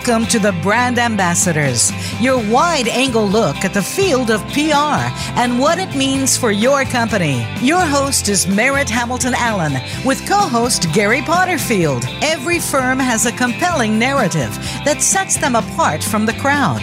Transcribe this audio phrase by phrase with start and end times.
[0.00, 1.92] Welcome to the Brand Ambassadors,
[2.22, 5.04] your wide angle look at the field of PR
[5.36, 7.46] and what it means for your company.
[7.60, 9.74] Your host is Merritt Hamilton Allen
[10.06, 12.06] with co host Gary Potterfield.
[12.22, 14.54] Every firm has a compelling narrative
[14.86, 16.80] that sets them apart from the crowd.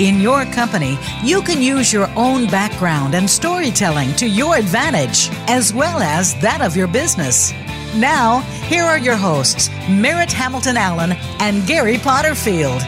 [0.00, 5.74] In your company, you can use your own background and storytelling to your advantage, as
[5.74, 7.52] well as that of your business.
[7.96, 12.80] Now, here are your hosts, Merritt Hamilton Allen and Gary Potterfield.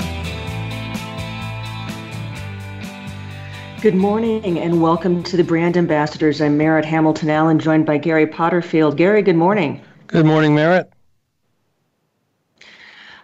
[3.81, 6.41] Good morning and welcome to the Brand Ambassadors.
[6.41, 8.97] I'm Merritt Hamilton Allen, joined by Gary Potterfield.
[8.97, 9.81] Gary, good morning.
[10.09, 10.93] Good morning, Merritt.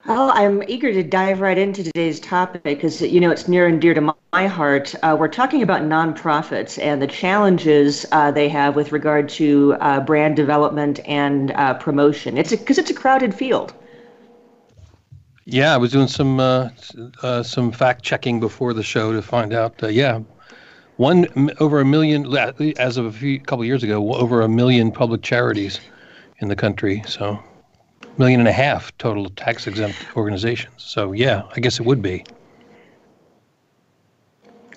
[0.07, 3.81] Well, I'm eager to dive right into today's topic because, you know, it's near and
[3.81, 4.97] dear to my heart.
[5.01, 10.01] Uh, we're talking about nonprofits and the challenges uh, they have with regard to uh,
[10.01, 12.37] brand development and uh, promotion.
[12.37, 13.75] It's because it's a crowded field.
[15.45, 16.71] Yeah, I was doing some uh,
[17.23, 19.81] uh, some fact checking before the show to find out.
[19.93, 20.21] yeah,
[20.97, 22.27] one over a million
[22.77, 25.79] as of a few couple years ago, over a million public charities
[26.39, 27.05] in the country.
[27.07, 27.39] So
[28.19, 30.75] million and a half total tax exempt organizations.
[30.79, 32.25] So yeah, I guess it would be.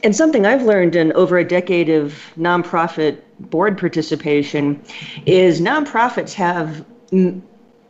[0.04, 4.84] And something I've learned in over a decade of nonprofit board participation
[5.26, 6.86] is nonprofits have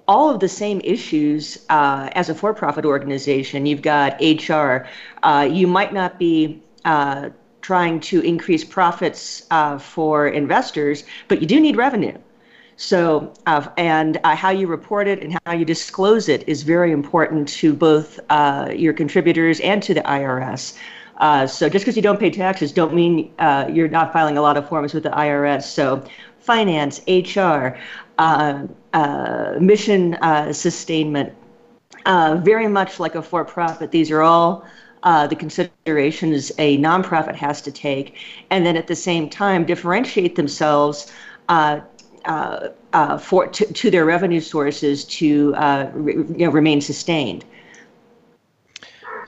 [0.07, 3.65] all of the same issues uh, as a for-profit organization.
[3.65, 4.87] You've got HR.
[5.23, 7.29] Uh, you might not be uh,
[7.61, 12.17] trying to increase profits uh, for investors, but you do need revenue.
[12.77, 16.91] So, uh, and uh, how you report it and how you disclose it is very
[16.91, 20.77] important to both uh, your contributors and to the IRS.
[21.17, 24.41] Uh, so, just because you don't pay taxes, don't mean uh, you're not filing a
[24.41, 25.63] lot of forms with the IRS.
[25.63, 26.03] So,
[26.39, 27.77] finance, HR,
[28.17, 28.67] uh,
[29.59, 30.17] mission
[30.51, 31.33] sustainment,
[32.05, 33.91] very much like a for-profit.
[33.91, 34.65] These are all
[35.03, 38.17] uh, the considerations a nonprofit has to take,
[38.49, 41.11] and then at the same time differentiate themselves
[41.47, 41.79] uh,
[42.25, 47.45] for to, to, their revenue sources to uh, re, you know, remain sustained.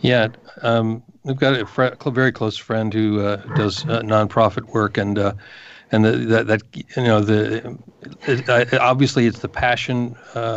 [0.02, 0.28] Yeah,
[0.62, 5.18] um, we've got a fr- very close friend who uh, does uh, nonprofit work, and
[5.18, 5.34] uh,
[5.92, 7.78] and the, that, that you know the
[8.28, 10.16] it, obviously it's the passion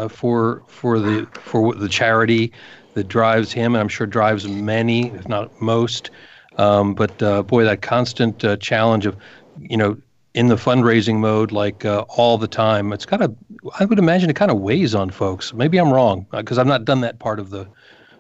[0.08, 2.52] for for the for the charity
[2.94, 6.10] that drives him, and I'm sure drives many, if not most.
[6.58, 9.16] Um, but boy, that constant challenge of
[9.58, 9.96] you know
[10.34, 12.92] in the fundraising mode like uh, all the time.
[12.92, 13.36] It's kind of,
[13.78, 15.52] I would imagine it kind of weighs on folks.
[15.52, 17.66] Maybe I'm wrong because uh, I've not done that part of the,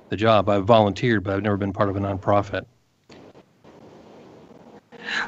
[0.08, 0.48] the job.
[0.48, 2.64] I've volunteered, but I've never been part of a nonprofit.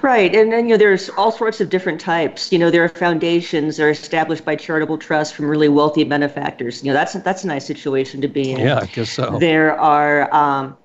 [0.03, 2.53] Right, and then you know there's all sorts of different types.
[2.53, 6.85] You know there are foundations that are established by charitable trusts from really wealthy benefactors.
[6.85, 8.61] You know that's that's a nice situation to be in.
[8.61, 9.39] Yeah, I guess so.
[9.39, 10.77] There are, um,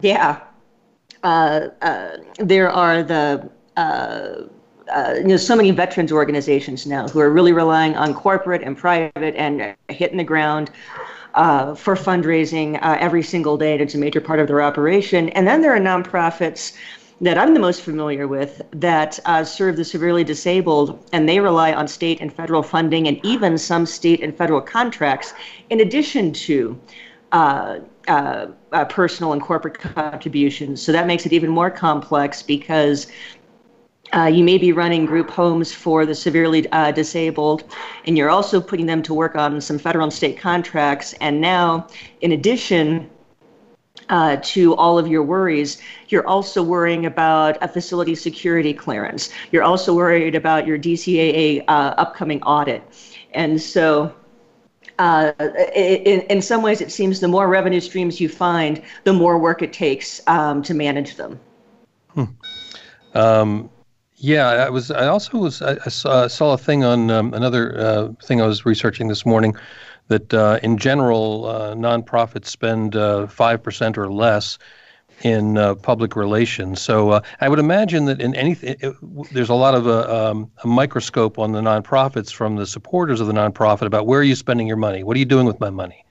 [0.00, 0.40] yeah,
[1.22, 4.42] uh, uh, there are the uh,
[4.92, 8.76] uh, you know so many veterans organizations now who are really relying on corporate and
[8.76, 10.70] private and hitting the ground
[11.34, 13.72] uh, for fundraising uh, every single day.
[13.72, 15.28] And it's a major part of their operation.
[15.30, 16.76] And then there are nonprofits
[17.20, 21.72] that I'm the most familiar with that uh, serve the severely disabled, and they rely
[21.72, 25.34] on state and federal funding and even some state and federal contracts,
[25.68, 26.80] in addition to
[27.32, 30.82] uh, uh, uh, personal and corporate contributions.
[30.82, 33.06] So that makes it even more complex because
[34.14, 37.64] uh, you may be running group homes for the severely uh, disabled,
[38.06, 41.12] and you're also putting them to work on some federal and state contracts.
[41.20, 41.86] And now,
[42.20, 43.08] in addition
[44.08, 49.30] uh, to all of your worries, you're also worrying about a facility security clearance.
[49.52, 52.82] You're also worried about your DCAA uh, upcoming audit.
[53.32, 54.12] And so,
[54.98, 55.32] uh,
[55.74, 59.62] in, in some ways, it seems the more revenue streams you find, the more work
[59.62, 61.38] it takes um, to manage them.
[62.14, 62.24] Hmm.
[63.14, 63.70] Um,
[64.20, 64.90] yeah, I was.
[64.90, 65.62] I also was.
[65.62, 69.56] I, saw, saw, a thing on um, another uh, thing I was researching this morning
[70.08, 74.58] that uh, in general uh, nonprofits spend uh, five percent or less
[75.22, 76.82] in uh, public relations.
[76.82, 78.76] So I would imagine that in anything,
[79.32, 83.26] there's a lot of a, um, a, microscope on the nonprofits from the supporters of
[83.26, 85.02] the nonprofit about where are you spending your money?
[85.02, 86.04] What are you doing with my money?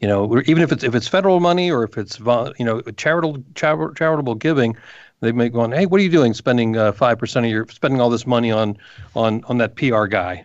[0.00, 3.44] You know, even if it's if it's federal money or if it's you know charitable
[3.54, 4.76] charitable giving
[5.24, 8.00] they may go on, hey, what are you doing spending uh, 5% of your, spending
[8.00, 8.76] all this money on,
[9.14, 10.44] on, on that PR guy?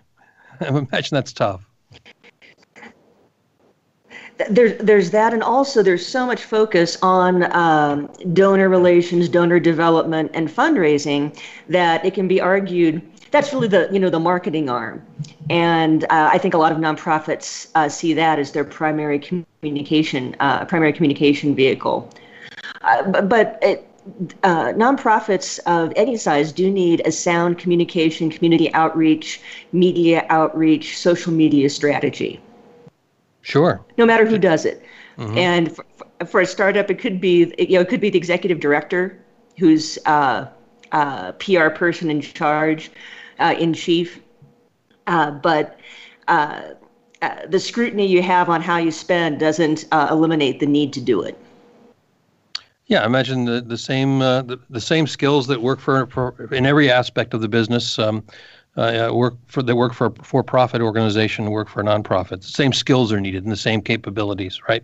[0.61, 1.65] I imagine that's tough.
[4.49, 10.31] There's, there's that, and also there's so much focus on um, donor relations, donor development,
[10.33, 11.37] and fundraising
[11.67, 13.01] that it can be argued
[13.31, 15.05] that's really the you know the marketing arm,
[15.49, 20.35] and uh, I think a lot of nonprofits uh, see that as their primary communication
[20.39, 22.09] uh, primary communication vehicle.
[22.81, 23.88] Uh, but it,
[24.43, 29.41] uh, nonprofits of any size do need a sound communication, community outreach,
[29.71, 32.39] media outreach, social media strategy.
[33.41, 33.83] Sure.
[33.97, 34.83] No matter who does it.
[35.17, 35.37] Mm-hmm.
[35.37, 35.85] And for,
[36.25, 39.19] for, a startup, it could be you know it could be the executive director
[39.57, 40.47] who's uh,
[40.91, 42.91] uh, PR person in charge,
[43.39, 44.21] uh, in chief.
[45.07, 45.79] Uh, but
[46.27, 46.61] uh,
[47.21, 51.21] uh, the scrutiny you have on how you spend doesn't eliminate the need to do
[51.21, 51.37] it.
[52.89, 56.51] Yeah, I imagine the the same uh, the, the same skills that work for, for
[56.51, 57.97] in every aspect of the business.
[57.99, 58.25] Um,
[58.77, 62.41] uh, work for that work for a for-profit organization, work for a nonprofit.
[62.41, 64.83] The same skills are needed and the same capabilities, right?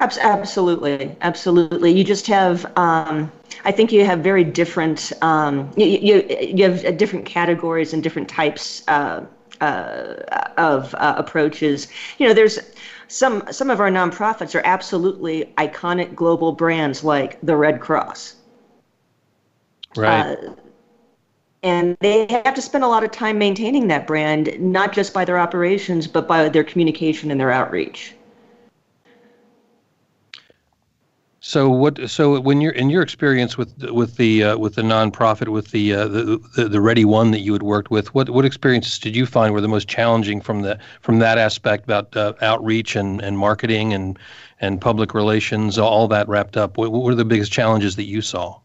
[0.00, 1.92] Absolutely, absolutely.
[1.92, 3.30] You just have, um,
[3.64, 8.28] I think you have very different, um, you, you, you have different categories and different
[8.28, 9.24] types uh,
[9.60, 10.14] uh,
[10.56, 11.88] of uh, approaches.
[12.18, 12.60] You know, there's
[13.08, 18.36] some some of our nonprofits are absolutely iconic global brands like the Red Cross.
[19.96, 20.36] Right.
[20.38, 20.54] Uh,
[21.62, 25.24] and they have to spend a lot of time maintaining that brand, not just by
[25.24, 28.14] their operations, but by their communication and their outreach.
[31.48, 32.10] So what?
[32.10, 35.94] So when you're in your experience with with the uh, with the nonprofit with the,
[35.94, 39.16] uh, the, the the Ready One that you had worked with, what what experiences did
[39.16, 43.22] you find were the most challenging from the from that aspect about uh, outreach and,
[43.22, 44.18] and marketing and
[44.60, 46.76] and public relations, all that wrapped up?
[46.76, 48.60] What, what were the biggest challenges that you saw?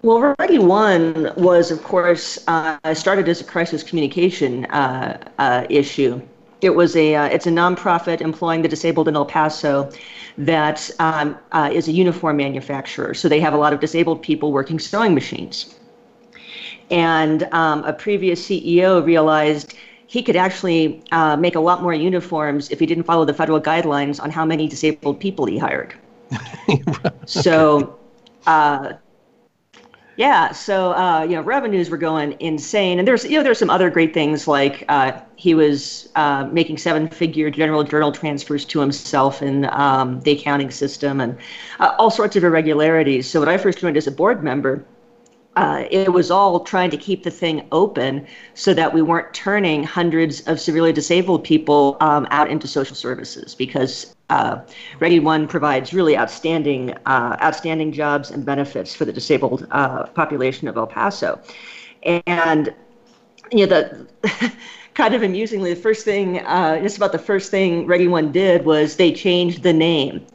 [0.00, 6.22] Well, Ready One was, of course, uh, started as a crisis communication uh, uh, issue.
[6.62, 9.90] It was a uh, it's a nonprofit employing the disabled in El Paso
[10.38, 13.14] that um, uh, is a uniform manufacturer.
[13.14, 15.74] So they have a lot of disabled people working sewing machines.
[16.90, 19.74] And um, a previous CEO realized
[20.06, 23.60] he could actually uh, make a lot more uniforms if he didn't follow the federal
[23.60, 25.94] guidelines on how many disabled people he hired.
[27.26, 27.98] so
[28.46, 28.92] uh,
[30.16, 33.70] yeah, so uh, you know revenues were going insane, and there's you know there's some
[33.70, 39.42] other great things like uh, he was uh, making seven-figure general journal transfers to himself
[39.42, 41.38] in um, the accounting system, and
[41.80, 43.28] uh, all sorts of irregularities.
[43.28, 44.84] So when I first joined as a board member,
[45.56, 49.82] uh, it was all trying to keep the thing open so that we weren't turning
[49.82, 54.60] hundreds of severely disabled people um, out into social services because uh,
[55.00, 60.68] Ready One provides really outstanding, uh, outstanding jobs and benefits for the disabled uh, population
[60.68, 61.40] of El Paso.
[62.26, 62.74] And
[63.52, 64.06] you know, the
[64.94, 68.64] kind of amusingly, the first thing, uh, just about the first thing Ready One did
[68.64, 70.26] was they changed the name.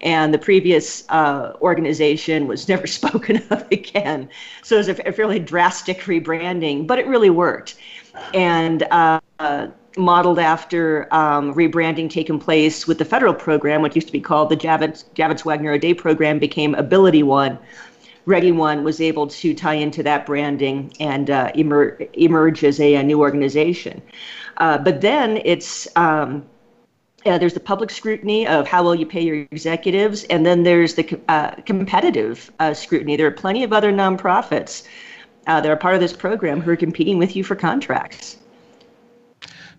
[0.00, 4.28] And the previous uh, organization was never spoken of again.
[4.62, 7.76] So it was a, a fairly drastic rebranding, but it really worked.
[8.34, 9.20] And uh,
[9.96, 14.50] modeled after um, rebranding taken place with the federal program, which used to be called
[14.50, 17.58] the Javits, Javits Wagner O'Day program, became Ability One.
[18.24, 22.94] Ready One was able to tie into that branding and uh, emer- emerge as a,
[22.94, 24.00] a, new organization.
[24.58, 26.46] Uh, but then it's um,
[27.26, 30.94] uh, there's the public scrutiny of how well you pay your executives, and then there's
[30.94, 33.16] the uh, competitive uh, scrutiny.
[33.16, 34.86] There are plenty of other nonprofits
[35.46, 38.38] uh, that are part of this program who are competing with you for contracts.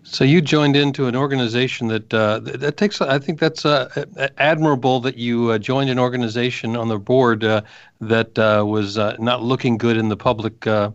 [0.04, 3.00] So you joined into an organization that uh, that takes.
[3.00, 4.04] I think that's uh,
[4.36, 7.62] admirable that you uh, joined an organization on the board uh,
[8.02, 10.92] that uh, was uh, not looking good in the public to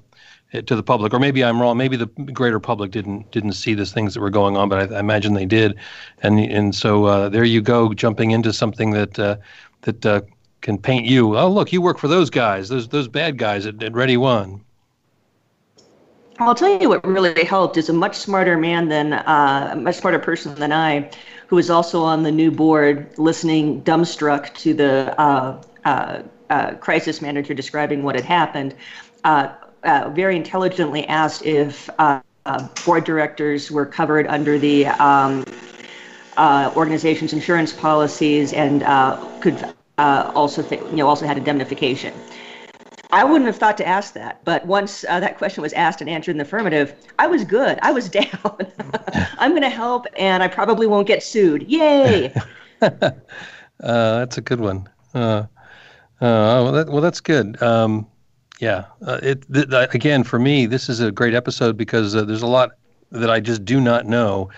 [0.51, 1.13] the public.
[1.13, 1.75] Or maybe I'm wrong.
[1.75, 4.95] Maybe the greater public didn't didn't see the things that were going on, but I,
[4.95, 5.75] I imagine they did.
[6.21, 10.27] And and so there you go, jumping into something that that
[10.61, 11.37] can paint you.
[11.37, 14.61] Oh, look, you work for those guys, those those bad guys at, at Ready One.
[16.39, 19.95] I'll tell you what really helped is a much smarter man than uh, a much
[19.95, 21.11] smarter person than I,
[21.47, 27.21] who was also on the new board, listening dumbstruck to the uh, uh, uh crisis
[27.21, 28.73] manager describing what had happened.
[29.25, 29.49] Uh,
[29.83, 31.89] uh, very intelligently asked if
[32.85, 35.43] board directors were covered under the um,
[36.37, 38.81] organization's insurance policies and
[39.41, 42.13] could also, th- you know, also had indemnification.
[43.11, 46.09] I wouldn't have thought to ask that, but once uh, that question was asked and
[46.09, 47.79] answered in the affirmative, I was good.
[47.81, 48.27] I was down.
[49.39, 51.63] I'm going to help, and I probably won't get sued.
[51.63, 52.33] Yay!
[52.81, 53.11] uh,
[53.79, 54.87] that's a good one.
[55.13, 55.45] Uh,
[56.21, 57.61] uh well, that, well, that's good.
[57.63, 58.05] Um,
[58.59, 58.85] yeah.
[59.05, 62.47] Uh, it th- again for me, this is a great episode because uh, there's a
[62.47, 62.71] lot
[63.11, 64.49] that I just do not know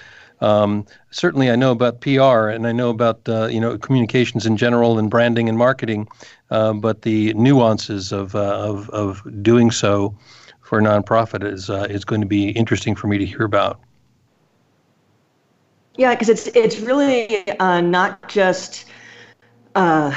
[0.42, 4.58] Um, certainly, I know about PR and I know about uh, you know communications in
[4.58, 6.08] general and branding and marketing,
[6.50, 10.16] uh, but the nuances of, uh, of of doing so
[10.62, 13.80] for a nonprofit is uh, is going to be interesting for me to hear about.
[15.96, 18.86] Yeah, because it's it's really uh, not just.
[19.76, 20.16] Uh,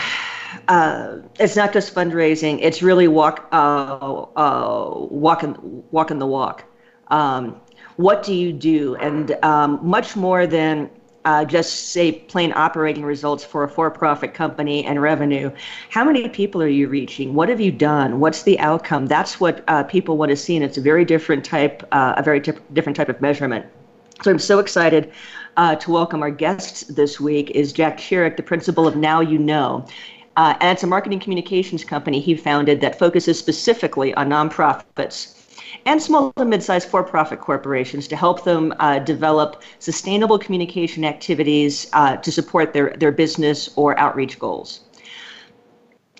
[0.68, 2.58] uh, it's not just fundraising.
[2.62, 5.56] It's really walk, uh, uh, walking,
[5.90, 6.64] walking the walk.
[7.08, 7.60] Um,
[7.96, 8.96] what do you do?
[8.96, 10.90] And um, much more than
[11.24, 15.50] uh, just say plain operating results for a for-profit company and revenue.
[15.88, 17.34] How many people are you reaching?
[17.34, 18.20] What have you done?
[18.20, 19.06] What's the outcome?
[19.06, 22.22] That's what uh, people want to see, and it's a very different type, uh, a
[22.22, 23.64] very different type of measurement.
[24.22, 25.10] So I'm so excited
[25.56, 27.50] uh, to welcome our guests this week.
[27.50, 29.86] Is Jack Chirrick, the principal of Now You Know.
[30.36, 35.43] Uh, and it's a marketing communications company he founded that focuses specifically on nonprofits
[35.86, 42.16] and small to mid-sized for-profit corporations to help them uh, develop sustainable communication activities uh,
[42.16, 44.80] to support their, their business or outreach goals.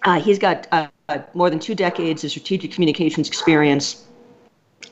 [0.02, 0.88] Uh, he's got uh,
[1.34, 4.04] more than two decades of strategic communications experience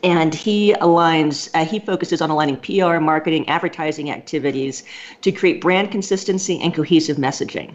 [0.02, 4.84] and he aligns uh, he focuses on aligning pr marketing advertising activities
[5.20, 7.74] to create brand consistency and cohesive messaging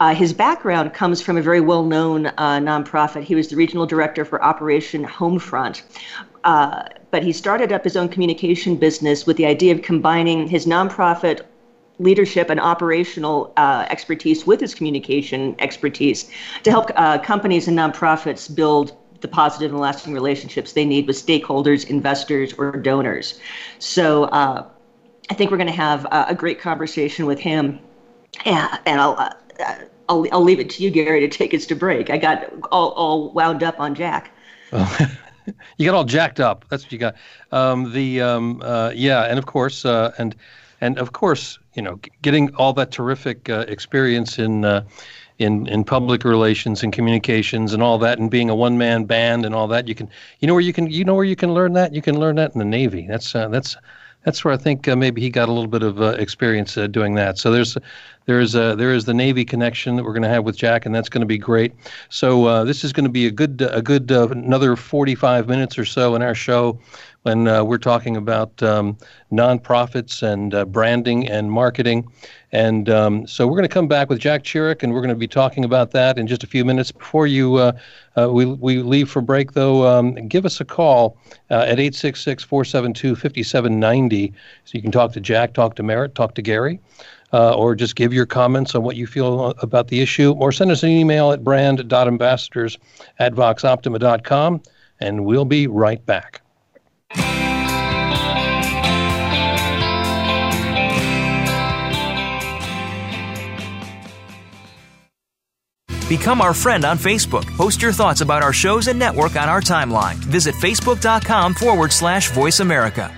[0.00, 3.22] uh, his background comes from a very well known uh, nonprofit.
[3.22, 5.82] He was the regional director for Operation Homefront.
[6.44, 10.66] Uh, but he started up his own communication business with the idea of combining his
[10.66, 11.40] nonprofit
[11.98, 16.30] leadership and operational uh, expertise with his communication expertise
[16.62, 21.16] to help uh, companies and nonprofits build the positive and lasting relationships they need with
[21.16, 23.40] stakeholders, investors, or donors.
[23.78, 24.68] So uh,
[25.30, 27.80] I think we're going to have a great conversation with him.
[28.44, 29.32] Yeah, and I'll
[30.08, 32.10] I'll, I'll leave it to you, Gary, to take us to break.
[32.10, 34.30] I got all, all wound up on Jack.
[35.76, 36.64] you got all jacked up.
[36.68, 37.16] That's what you got.
[37.52, 40.34] Um, the um, uh, yeah, and of course, uh, and
[40.80, 44.84] and of course, you know, getting all that terrific uh, experience in uh,
[45.38, 49.44] in in public relations and communications and all that, and being a one man band
[49.44, 49.88] and all that.
[49.88, 50.08] You can,
[50.40, 51.94] you know, where you can, you know, where you can learn that.
[51.94, 53.06] You can learn that in the Navy.
[53.06, 53.76] That's uh, that's
[54.26, 56.88] that's where I think uh, maybe he got a little bit of uh, experience uh,
[56.88, 57.38] doing that.
[57.38, 57.78] So there's
[58.24, 60.84] there is a, there is the Navy connection that we're going to have with Jack,
[60.84, 61.72] and that's going to be great.
[62.08, 65.78] So uh, this is going to be a good a good uh, another 45 minutes
[65.78, 66.76] or so in our show
[67.26, 68.96] when uh, we're talking about um,
[69.32, 72.06] nonprofits and uh, branding and marketing.
[72.52, 75.16] And um, so we're going to come back with Jack Chirrick, and we're going to
[75.16, 76.92] be talking about that in just a few minutes.
[76.92, 77.72] Before you uh,
[78.16, 81.16] uh, we we leave for break, though, um, give us a call
[81.50, 84.32] uh, at 866-472-5790
[84.64, 86.78] so you can talk to Jack, talk to Merritt, talk to Gary.
[87.32, 90.70] Uh, or just give your comments on what you feel about the issue, or send
[90.70, 92.78] us an email at brand.ambassadors
[93.18, 94.62] at voxoptima.com,
[95.00, 96.40] and we'll be right back.
[106.08, 107.46] Become our friend on Facebook.
[107.56, 110.16] Post your thoughts about our shows and network on our timeline.
[110.16, 113.12] Visit facebook.com forward slash voice America.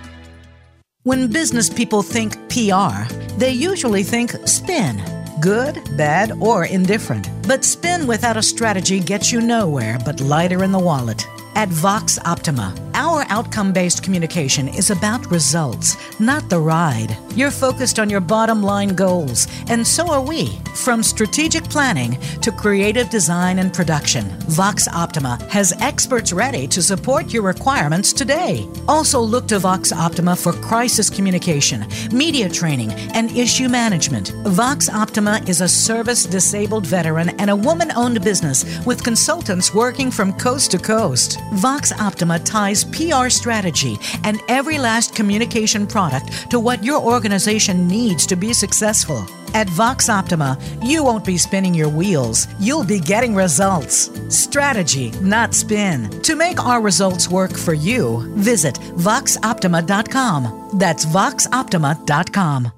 [1.02, 3.04] When business people think PR,
[3.38, 5.02] they usually think spin
[5.40, 7.28] good, bad, or indifferent.
[7.46, 11.26] But spin without a strategy gets you nowhere but lighter in the wallet.
[11.58, 17.16] At Vox Optima, our outcome based communication is about results, not the ride.
[17.34, 20.56] You're focused on your bottom line goals, and so are we.
[20.76, 22.12] From strategic planning
[22.42, 28.64] to creative design and production, Vox Optima has experts ready to support your requirements today.
[28.86, 34.30] Also, look to Vox Optima for crisis communication, media training, and issue management.
[34.46, 40.12] Vox Optima is a service disabled veteran and a woman owned business with consultants working
[40.12, 41.40] from coast to coast.
[41.52, 48.26] Vox Optima ties PR strategy and every last communication product to what your organization needs
[48.26, 49.26] to be successful.
[49.54, 54.10] At Vox Optima, you won't be spinning your wheels, you'll be getting results.
[54.28, 56.10] Strategy, not spin.
[56.22, 60.70] To make our results work for you, visit voxoptima.com.
[60.74, 62.77] That's voxoptima.com.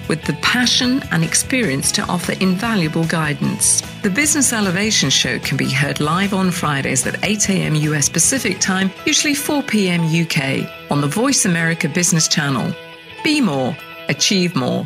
[0.11, 3.81] with the passion and experience to offer invaluable guidance.
[4.01, 7.75] The Business Elevation Show can be heard live on Fridays at 8 a.m.
[7.75, 10.01] US Pacific Time, usually 4 p.m.
[10.01, 12.75] UK, on the Voice America Business Channel.
[13.23, 13.73] Be more,
[14.09, 14.85] achieve more.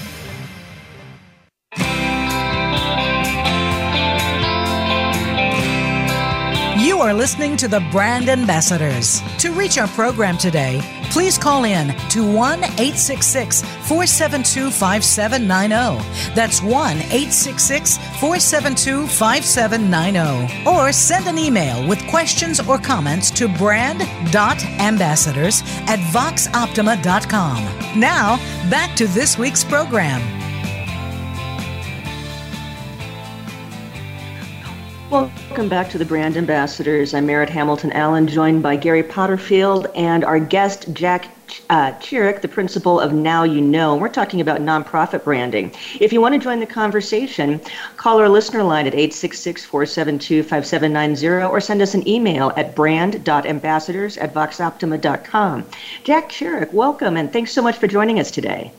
[7.01, 9.23] You are listening to the Brand Ambassadors.
[9.39, 16.35] To reach our program today, please call in to 1 866 472 5790.
[16.35, 20.69] That's 1 866 472 5790.
[20.69, 27.99] Or send an email with questions or comments to brand.ambassadors at voxoptima.com.
[27.99, 28.37] Now,
[28.69, 30.21] back to this week's program.
[35.11, 37.13] Welcome back to the Brand Ambassadors.
[37.13, 41.27] I'm Merritt Hamilton Allen, joined by Gary Potterfield and our guest, Jack
[41.69, 43.97] uh, Chirrick, the principal of Now You Know.
[43.97, 45.75] We're talking about nonprofit branding.
[45.99, 47.59] If you want to join the conversation,
[47.97, 54.17] call our listener line at 866 472 5790 or send us an email at brand.ambassadors
[54.17, 55.65] at voxoptima.com.
[56.05, 58.71] Jack Chirrick, welcome and thanks so much for joining us today.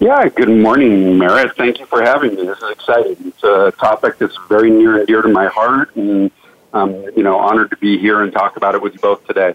[0.00, 1.56] Yeah, good morning, Merritt.
[1.56, 2.44] Thank you for having me.
[2.44, 3.16] This is exciting.
[3.24, 6.30] It's a topic that's very near and dear to my heart, and
[6.72, 9.54] I'm, you know, honored to be here and talk about it with you both today.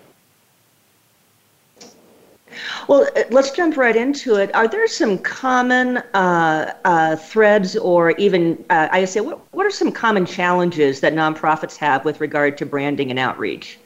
[2.87, 4.55] Well, uh, let's jump right into it.
[4.55, 9.71] Are there some common uh, uh, threads, or even uh, I say, what, what are
[9.71, 13.79] some common challenges that nonprofits have with regard to branding and outreach?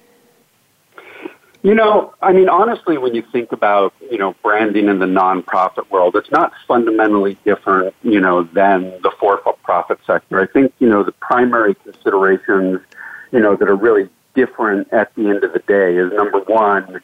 [1.64, 5.92] You know, I mean, honestly, when you think about, you know, branding in the nonprofit
[5.92, 10.40] world, it's not fundamentally different, you know, than the for-profit sector.
[10.40, 12.80] I think, you know, the primary considerations,
[13.32, 17.00] you know, that are really different at the end of the day is number one,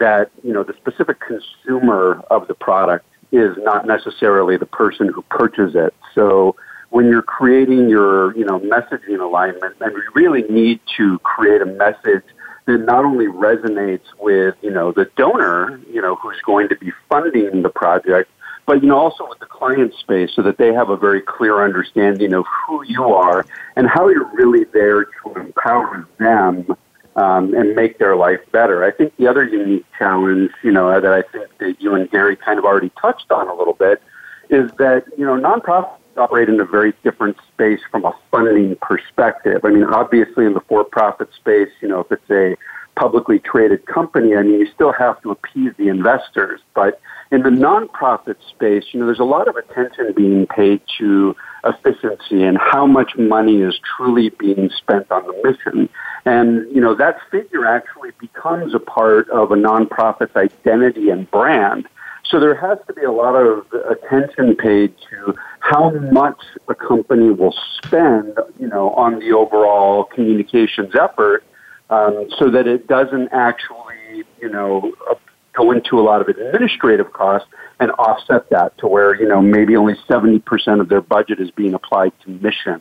[0.00, 5.22] that, you know, the specific consumer of the product is not necessarily the person who
[5.22, 5.94] purchases it.
[6.16, 6.56] So
[6.88, 11.66] when you're creating your, you know, messaging alignment, and we really need to create a
[11.66, 12.24] message
[12.70, 16.92] that not only resonates with, you know, the donor, you know, who's going to be
[17.08, 18.30] funding the project,
[18.66, 21.64] but, you know, also with the client space so that they have a very clear
[21.64, 23.44] understanding of who you are
[23.76, 26.66] and how you're really there to empower them
[27.16, 28.84] um, and make their life better.
[28.84, 32.36] I think the other unique challenge, you know, that I think that you and Gary
[32.36, 34.00] kind of already touched on a little bit
[34.50, 39.64] is that, you know, nonprofits operate in a very different space from a funding perspective.
[39.64, 42.56] I mean, obviously in the for-profit space, you know, if it's a
[42.96, 46.60] publicly traded company, I mean, you still have to appease the investors.
[46.74, 51.34] But in the nonprofit space, you know, there's a lot of attention being paid to
[51.64, 55.88] efficiency and how much money is truly being spent on the mission.
[56.24, 61.86] And, you know, that figure actually becomes a part of a nonprofit's identity and brand.
[62.30, 67.30] So there has to be a lot of attention paid to how much a company
[67.30, 71.42] will spend, you know, on the overall communications effort,
[71.90, 74.92] um, so that it doesn't actually, you know,
[75.54, 77.48] go into a lot of administrative costs
[77.80, 81.50] and offset that to where you know maybe only seventy percent of their budget is
[81.50, 82.80] being applied to mission.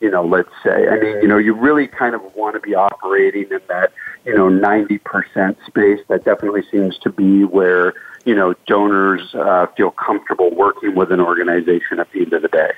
[0.00, 0.88] You know, let's say.
[0.88, 3.92] I mean, you know, you really kind of want to be operating in that,
[4.24, 6.00] you know, ninety percent space.
[6.08, 7.92] That definitely seems to be where
[8.24, 12.48] you know, donors uh, feel comfortable working with an organization at the end of the
[12.48, 12.72] day.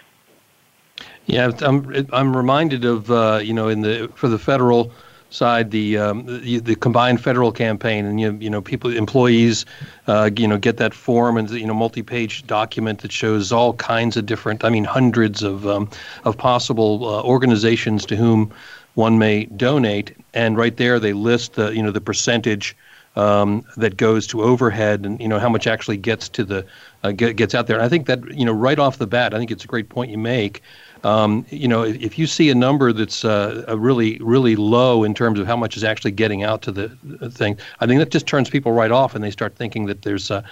[1.27, 4.93] Yeah, I'm I'm reminded of uh, you know in the for the federal
[5.31, 9.65] side the um, the, the, combined federal campaign and you you know people employees
[10.07, 14.17] uh, you know get that form and you know multi-page document that shows all kinds
[14.17, 15.89] of different I mean hundreds of um,
[16.25, 18.53] of possible uh, organizations to whom
[18.95, 22.77] one may donate and right there they list the you know the percentage
[23.17, 26.65] um, that goes to overhead and you know how much actually gets to the
[27.03, 27.77] uh, get, gets out there.
[27.77, 29.89] And I think that you know right off the bat, I think it's a great
[29.89, 30.63] point you make.
[31.05, 35.39] Um, you know, if, you see a number that's uh, really really low in terms
[35.41, 38.27] of how much is actually getting out to the, the thing, I think that just
[38.27, 40.43] turns people right off, and they start thinking that there's uh,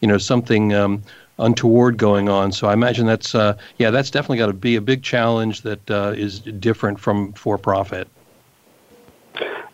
[0.00, 0.74] you know something.
[0.74, 1.02] Um,
[1.38, 2.52] untoward going on.
[2.52, 5.90] So I imagine that's uh, yeah, that's definitely got to be a big challenge that
[5.90, 8.08] uh, is different from for profit.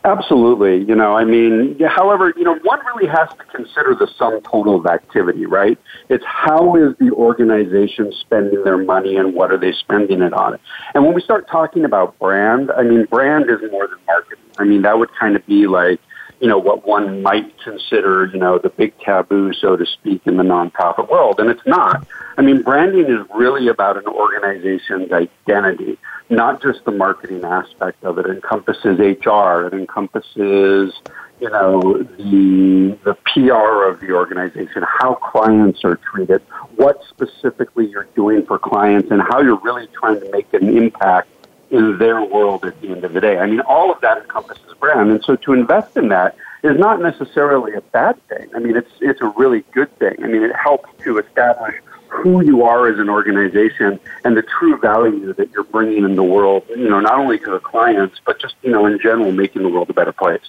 [0.07, 0.85] Absolutely.
[0.85, 4.77] You know, I mean, however, you know, one really has to consider the sum total
[4.77, 5.77] of activity, right?
[6.09, 10.61] It's how is the organization spending their money and what are they spending it on?
[10.95, 14.45] And when we start talking about brand, I mean, brand is more than marketing.
[14.59, 16.01] I mean, that would kind of be like,
[16.41, 20.37] you know, what one might consider, you know, the big taboo, so to speak, in
[20.37, 21.41] the nonprofit world.
[21.41, 22.07] And it's not.
[22.37, 28.19] I mean, branding is really about an organization's identity, not just the marketing aspect of
[28.19, 28.27] it.
[28.27, 30.93] It encompasses HR, it encompasses,
[31.41, 36.43] you know, the, the PR of the organization, how clients are treated,
[36.77, 41.29] what specifically you're doing for clients, and how you're really trying to make an impact
[41.71, 43.39] in their world at the end of the day.
[43.39, 45.11] I mean, all of that encompasses brand.
[45.11, 48.49] And so to invest in that is not necessarily a bad thing.
[48.55, 50.17] I mean, it's, it's a really good thing.
[50.23, 51.75] I mean, it helps to establish
[52.09, 56.23] who you are as an organization and the true value that you're bringing in the
[56.23, 59.63] world, you know, not only to the clients, but just, you know, in general, making
[59.63, 60.41] the world a better place.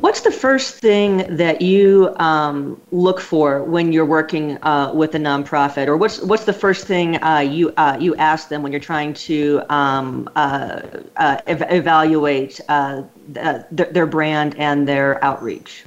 [0.00, 5.18] What's the first thing that you um, look for when you're working uh, with a
[5.18, 8.80] nonprofit, or what's what's the first thing uh, you uh, you ask them when you're
[8.80, 10.80] trying to um, uh,
[11.18, 13.02] uh, ev- evaluate uh,
[13.34, 15.84] th- their brand and their outreach?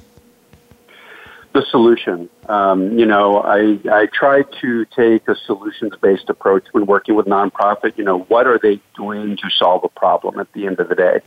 [1.52, 2.30] The solution.
[2.48, 7.26] Um, you know, I I try to take a solutions based approach when working with
[7.26, 7.98] nonprofit.
[7.98, 10.94] You know, what are they doing to solve a problem at the end of the
[10.94, 11.22] day?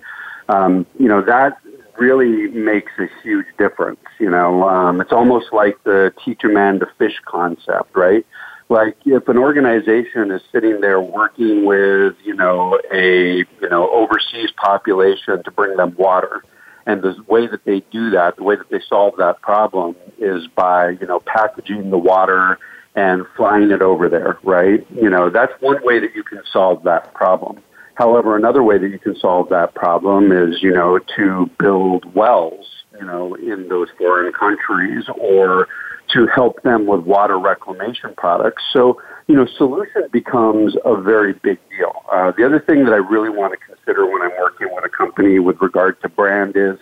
[0.48, 1.60] Um, you know that
[2.00, 4.00] really makes a huge difference.
[4.20, 8.26] You know, um, it's almost like the teacher man to fish concept, right?
[8.70, 14.52] Like if an organization is sitting there working with, you know, a, you know, overseas
[14.58, 16.44] population to bring them water,
[16.86, 20.48] and the way that they do that, the way that they solve that problem is
[20.48, 22.58] by, you know, packaging the water
[22.96, 24.86] and flying it over there, right?
[24.96, 27.62] You know, that's one way that you can solve that problem.
[28.00, 32.66] However, another way that you can solve that problem is, you know, to build wells,
[32.98, 35.68] you know, in those foreign countries or
[36.14, 38.64] to help them with water reclamation products.
[38.72, 41.92] So, you know, solution becomes a very big deal.
[42.10, 44.90] Uh, the other thing that I really want to consider when I'm working with a
[44.90, 46.80] company with regard to brand is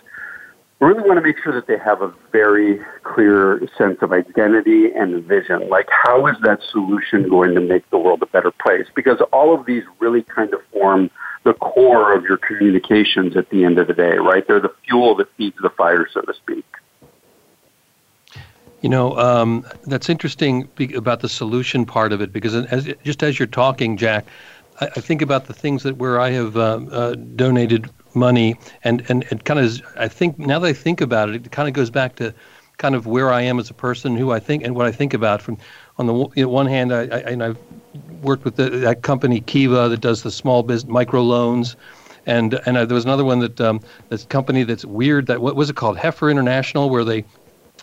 [0.80, 4.92] we really want to make sure that they have a very clear sense of identity
[4.92, 5.68] and vision.
[5.68, 8.86] Like, how is that solution going to make the world a better place?
[8.94, 11.10] Because all of these really kind of form
[11.42, 14.46] the core of your communications at the end of the day, right?
[14.46, 16.64] They're the fuel that feeds the fire, so to speak.
[18.80, 23.36] You know, um, that's interesting about the solution part of it because as, just as
[23.36, 24.26] you're talking, Jack,
[24.80, 29.04] I, I think about the things that where I have uh, uh, donated money, and
[29.08, 31.74] and it kind of I think now that I think about it, it kind of
[31.74, 32.34] goes back to
[32.78, 35.12] kind of where I am as a person, who I think, and what I think
[35.14, 35.42] about.
[35.42, 35.58] From
[35.98, 37.58] on the you know, one hand, I, I and I've
[38.22, 41.76] worked with the, that company Kiva that does the small business micro loans.
[42.26, 45.56] And and uh, there was another one that um, this company that's weird that what
[45.56, 47.24] was it called Heifer International where they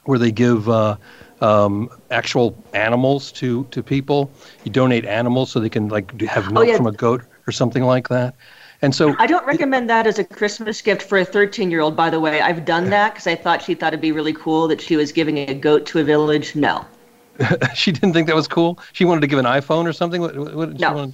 [0.04, 0.98] where they give uh,
[1.42, 4.32] um, actual animals to to people.
[4.64, 6.78] You donate animals so they can like have milk oh, yeah.
[6.78, 8.36] from a goat or something like that.
[8.82, 11.96] And so I don't recommend that as a Christmas gift for a 13 year old,
[11.96, 12.42] by the way.
[12.42, 15.12] I've done that because I thought she thought it'd be really cool that she was
[15.12, 16.56] giving a goat to a village.
[16.56, 16.86] No.
[17.76, 18.80] she didn't think that was cool?
[18.94, 20.22] She wanted to give an iPhone or something?
[20.22, 21.12] What, what no.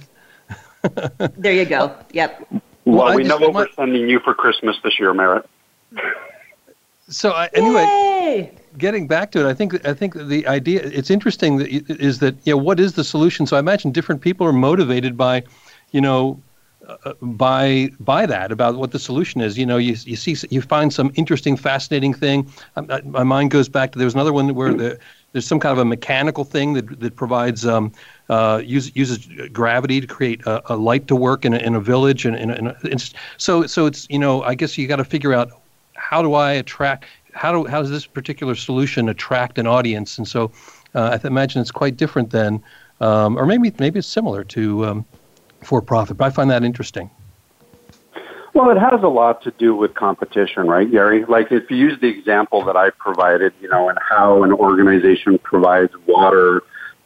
[1.36, 1.94] there you go.
[2.12, 2.46] Yep.
[2.50, 5.48] Well, well we know what we're sending you for Christmas this year, Merritt.
[7.08, 8.52] So I, anyway, Yay!
[8.78, 12.34] getting back to it, I think I think the idea it's interesting that is that
[12.44, 13.44] you know what is the solution?
[13.44, 15.42] So I imagine different people are motivated by,
[15.90, 16.40] you know,
[17.20, 19.56] by by that about what the solution is.
[19.56, 22.50] You know, you you see you find some interesting, fascinating thing.
[22.76, 24.98] Um, uh, my mind goes back to there was another one where the,
[25.32, 27.92] there's some kind of a mechanical thing that that provides um,
[28.28, 31.80] uh, use, uses gravity to create a, a, light to work in a, in a
[31.80, 35.32] village, and, and, and so so it's you know I guess you got to figure
[35.32, 35.50] out
[35.94, 40.26] how do I attract how do how does this particular solution attract an audience, and
[40.26, 40.50] so
[40.94, 42.62] uh, I imagine it's quite different than.
[43.00, 45.04] Um, or maybe maybe it's similar to um,
[45.64, 46.16] for profit.
[46.16, 47.10] But I find that interesting.
[48.54, 51.24] Well, it has a lot to do with competition, right, Gary?
[51.24, 55.38] Like if you use the example that I provided, you know, and how an organization
[55.38, 56.62] provides water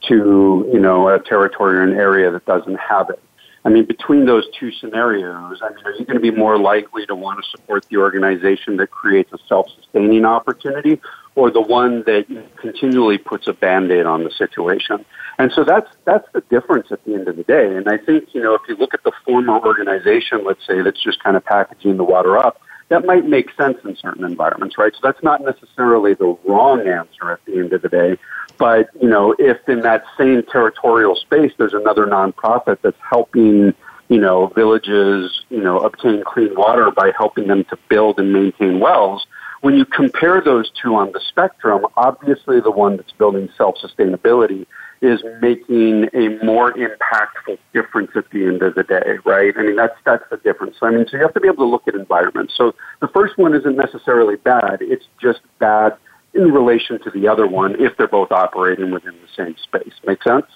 [0.09, 3.23] to, you know, a territory or an area that doesn't have it.
[3.64, 7.05] I mean, between those two scenarios, I mean, are you going to be more likely
[7.07, 11.01] to want to support the organization that creates a self-sustaining opportunity
[11.35, 15.05] or the one that continually puts a band-aid on the situation?
[15.38, 17.77] And so that's that's the difference at the end of the day.
[17.77, 21.03] And I think you know if you look at the former organization, let's say that's
[21.03, 24.92] just kind of packaging the water up, that might make sense in certain environments, right?
[24.94, 28.18] So that's not necessarily the wrong answer at the end of the day.
[28.59, 33.75] But you know, if in that same territorial space there's another nonprofit that's helping
[34.09, 38.81] you know villages you know obtain clean water by helping them to build and maintain
[38.81, 39.27] wells
[39.66, 44.66] when you compare those two on the spectrum, obviously the one that's building self sustainability
[45.01, 49.55] is making a more impactful difference at the end of the day, right?
[49.57, 50.77] I mean, that's that's the difference.
[50.83, 52.55] I mean, so you have to be able to look at environments.
[52.57, 55.97] So the first one isn't necessarily bad; it's just bad
[56.35, 59.95] in relation to the other one if they're both operating within the same space.
[60.07, 60.47] Make sense?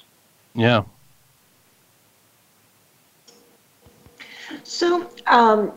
[0.54, 0.84] Yeah.
[4.64, 5.72] So, um,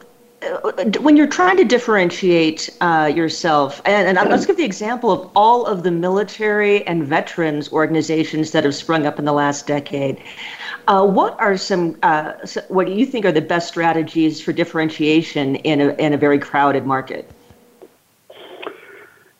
[1.00, 5.66] when you're trying to differentiate uh, yourself, and, and let's give the example of all
[5.66, 10.22] of the military and veterans organizations that have sprung up in the last decade.
[10.88, 12.34] Uh, what are some, uh,
[12.68, 16.40] what do you think are the best strategies for differentiation in a, in a very
[16.40, 17.30] crowded market?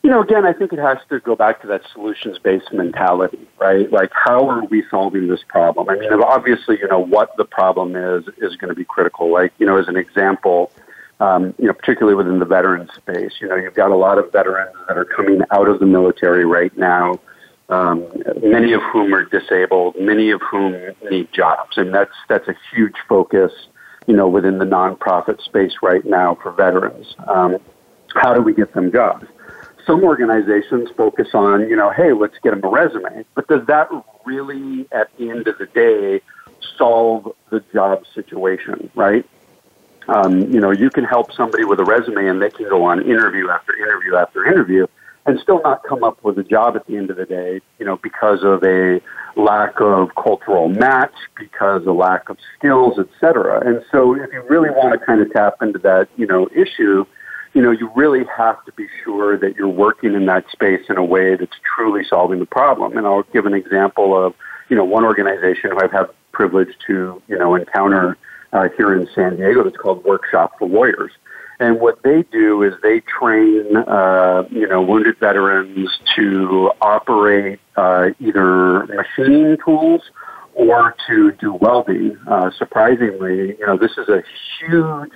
[0.02, 3.48] You know, again, I think it has to go back to that solutions based mentality,
[3.58, 3.90] right?
[3.90, 5.88] Like, how are we solving this problem?
[5.88, 9.32] I mean, obviously, you know, what the problem is is going to be critical.
[9.32, 10.70] Like, you know, as an example,
[11.20, 13.32] um, you know, particularly within the veteran space.
[13.40, 16.44] You know, you've got a lot of veterans that are coming out of the military
[16.44, 17.20] right now,
[17.68, 18.06] um,
[18.42, 22.96] many of whom are disabled, many of whom need jobs, and that's that's a huge
[23.08, 23.52] focus.
[24.06, 27.56] You know, within the nonprofit space right now for veterans, um,
[28.14, 29.26] how do we get them jobs?
[29.86, 33.88] Some organizations focus on, you know, hey, let's get them a resume, but does that
[34.26, 36.20] really, at the end of the day,
[36.76, 39.26] solve the job situation, right?
[40.08, 43.00] Um, you know, you can help somebody with a resume and they can go on
[43.02, 44.86] interview after interview after interview
[45.26, 47.86] and still not come up with a job at the end of the day, you
[47.86, 49.00] know, because of a
[49.36, 53.66] lack of cultural match, because of lack of skills, et cetera.
[53.66, 57.06] And so if you really want to kind of tap into that, you know, issue,
[57.54, 60.98] you know, you really have to be sure that you're working in that space in
[60.98, 62.98] a way that's truly solving the problem.
[62.98, 64.34] And I'll give an example of,
[64.68, 68.18] you know, one organization who I've had privilege to, you know, encounter
[68.54, 71.12] uh, here in San Diego that's called Workshop for Warriors.
[71.60, 78.10] And what they do is they train, uh, you know, wounded veterans to operate uh,
[78.18, 80.02] either machining tools
[80.54, 82.16] or to do welding.
[82.26, 84.22] Uh, surprisingly, you know, this is a
[84.58, 85.12] huge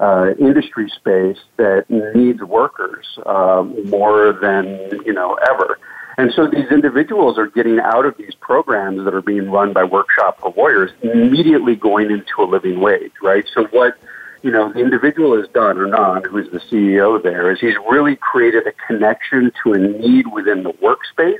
[0.00, 5.78] uh, industry space that needs workers uh, more than you know ever.
[6.18, 9.84] And so these individuals are getting out of these programs that are being run by
[9.84, 13.44] Workshop for Warriors immediately going into a living wage, right?
[13.54, 13.94] So what
[14.42, 18.16] you know the individual has done or not, who's the CEO there, is he's really
[18.16, 21.38] created a connection to a need within the workspace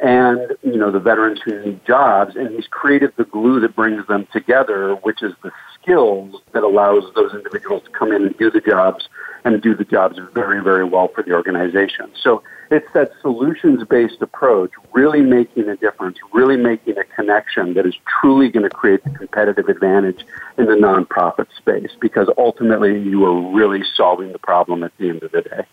[0.00, 4.06] and you know the veterans who need jobs, and he's created the glue that brings
[4.06, 8.50] them together, which is the skills that allows those individuals to come in and do
[8.50, 9.08] the jobs
[9.44, 12.10] and do the jobs very, very well for the organization.
[12.20, 17.86] So it's that solutions based approach, really making a difference, really making a connection that
[17.86, 20.24] is truly going to create the competitive advantage
[20.58, 25.22] in the nonprofit space because ultimately you are really solving the problem at the end
[25.22, 25.66] of the day.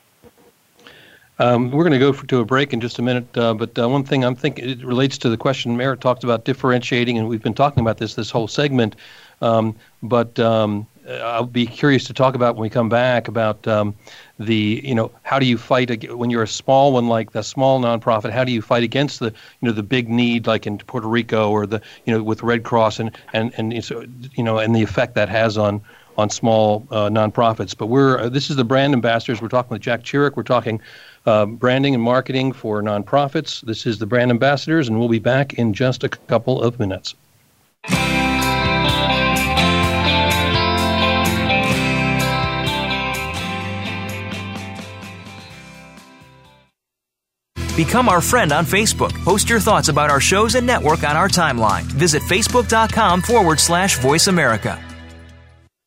[1.40, 3.78] Um, we're going to go for, to a break in just a minute, uh, but
[3.78, 7.28] uh, one thing I'm thinking it relates to the question Merritt talked about differentiating, and
[7.28, 8.96] we've been talking about this this whole segment.
[9.42, 13.94] Um, but um, I'll be curious to talk about when we come back about um,
[14.40, 17.80] the you know how do you fight when you're a small one like the small
[17.80, 18.32] nonprofit?
[18.32, 19.34] How do you fight against the you
[19.68, 23.00] know the big need like in Puerto Rico or the you know with Red Cross
[23.00, 25.82] and and and you know and the effect that has on
[26.18, 27.78] on small uh, nonprofits.
[27.78, 29.42] But we're uh, this is the brand ambassadors.
[29.42, 30.36] We're talking with Jack Chirrick.
[30.36, 30.82] We're talking
[31.26, 33.62] uh, branding and marketing for nonprofits.
[33.62, 37.16] This is the brand ambassadors, and we'll be back in just a couple of minutes.
[47.76, 49.14] Become our friend on Facebook.
[49.26, 51.84] Post your thoughts about our shows and network on our timeline.
[51.84, 54.82] Visit facebook.com forward slash voice America.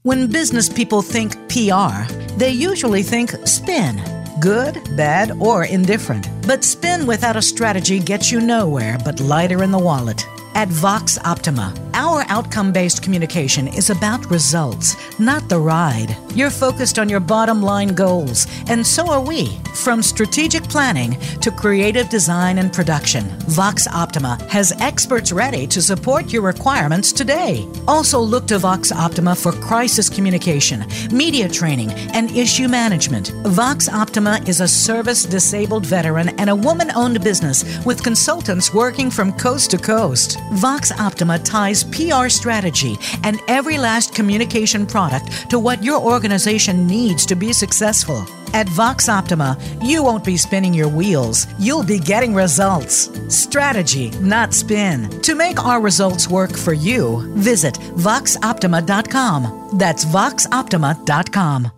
[0.03, 3.99] When business people think PR, they usually think spin
[4.41, 6.29] good, bad, or indifferent.
[6.47, 10.25] But spin without a strategy gets you nowhere but lighter in the wallet.
[10.55, 16.17] At Vox Optima, our outcome based communication is about results, not the ride.
[16.35, 19.59] You're focused on your bottom line goals, and so are we.
[19.75, 26.33] From strategic planning to creative design and production, Vox Optima has experts ready to support
[26.33, 27.67] your requirements today.
[27.87, 33.31] Also, look to Vox Optima for crisis communication, media training, and issue management.
[33.47, 39.11] Vox Optima is a service disabled veteran and a woman owned business with consultants working
[39.11, 40.38] from coast to coast.
[40.53, 47.27] Vox Optima ties PR strategy and every last communication product to what your organization needs
[47.27, 48.25] to be successful.
[48.55, 53.11] At Vox Optima, you won't be spinning your wheels, you'll be getting results.
[53.29, 55.09] Strategy, not spin.
[55.23, 59.71] To make our results work for you, visit voxoptima.com.
[59.75, 61.71] That's voxoptima.com.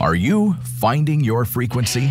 [0.00, 2.10] Are you finding your frequency?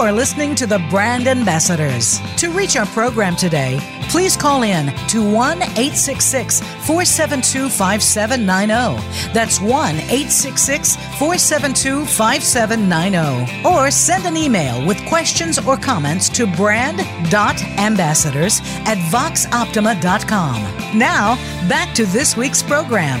[0.00, 2.20] Are listening to the Brand Ambassadors.
[2.38, 9.32] To reach our program today, please call in to 1 866 472 5790.
[9.34, 13.68] That's 1 866 472 5790.
[13.68, 20.62] Or send an email with questions or comments to brand.ambassadors at voxoptima.com.
[20.98, 21.34] Now,
[21.68, 23.20] back to this week's program.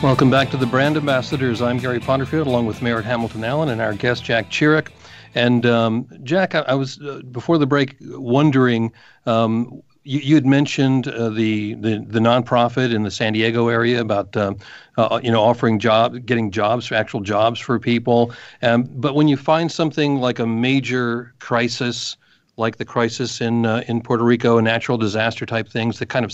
[0.00, 1.60] Welcome back to the Brand Ambassadors.
[1.60, 4.90] I'm Gary Potterfield, along with Merritt Hamilton Allen and our guest Jack Chirrick.
[5.34, 8.92] And um, Jack, I, I was uh, before the break wondering.
[9.26, 14.00] Um, you, you, had mentioned uh, the, the the nonprofit in the San Diego area
[14.00, 14.58] about um,
[14.96, 18.32] uh, you know offering job, getting jobs, actual jobs for people.
[18.62, 22.16] Um, but when you find something like a major crisis,
[22.58, 26.24] like the crisis in uh, in Puerto Rico, and natural disaster type things that kind
[26.24, 26.32] of,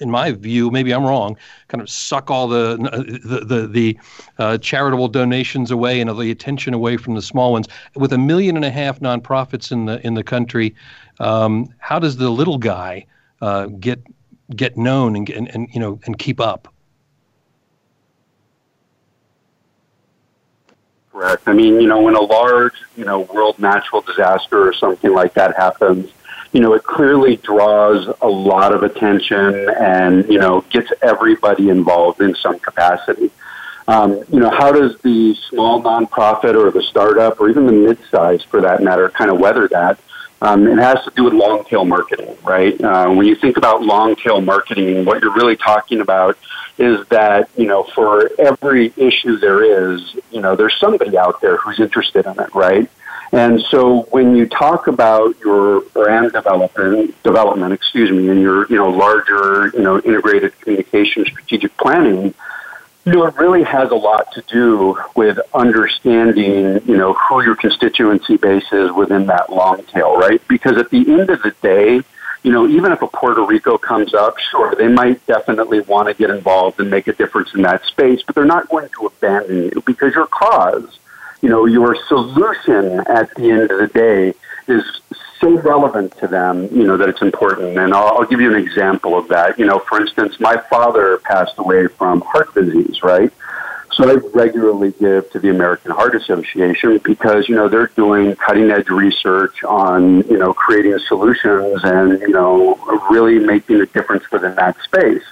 [0.00, 1.36] in my view, maybe I'm wrong,
[1.68, 2.76] kind of suck all the
[3.24, 3.98] the the, the
[4.38, 7.68] uh, charitable donations away and the attention away from the small ones.
[7.94, 10.74] With a million and a half nonprofits in the in the country,
[11.20, 13.06] um, how does the little guy
[13.40, 14.02] uh, get
[14.56, 16.73] get known and, and and you know and keep up?
[21.14, 21.46] Correct.
[21.46, 25.34] I mean, you know, when a large, you know, world natural disaster or something like
[25.34, 26.10] that happens,
[26.52, 32.20] you know, it clearly draws a lot of attention and, you know, gets everybody involved
[32.20, 33.30] in some capacity.
[33.86, 38.42] Um, you know, how does the small nonprofit or the startup or even the mid-size,
[38.42, 40.00] for that matter, kind of weather that?
[40.44, 42.78] Um, it has to do with long tail marketing, right?
[42.78, 46.36] Uh, when you think about long tail marketing, what you're really talking about
[46.76, 51.56] is that, you know, for every issue there is, you know, there's somebody out there
[51.56, 52.90] who's interested in it, right?
[53.32, 58.76] And so when you talk about your brand development, development, excuse me, and your, you
[58.76, 62.34] know, larger, you know, integrated communication strategic planning,
[63.04, 67.54] you know, it really has a lot to do with understanding, you know, who your
[67.54, 70.40] constituency base is within that long tail, right?
[70.48, 72.00] Because at the end of the day,
[72.42, 76.14] you know, even if a Puerto Rico comes up, sure, they might definitely want to
[76.14, 79.64] get involved and make a difference in that space, but they're not going to abandon
[79.64, 80.98] you because your cause,
[81.42, 84.34] you know, your solution at the end of the day
[84.66, 84.82] is
[85.44, 87.76] so relevant to them, you know, that it's important.
[87.76, 89.58] And I'll, I'll give you an example of that.
[89.58, 93.30] You know, for instance, my father passed away from heart disease, right?
[93.92, 98.70] So I regularly give to the American Heart Association because, you know, they're doing cutting
[98.70, 102.74] edge research on, you know, creating solutions and, you know,
[103.10, 105.22] really making a difference within that space.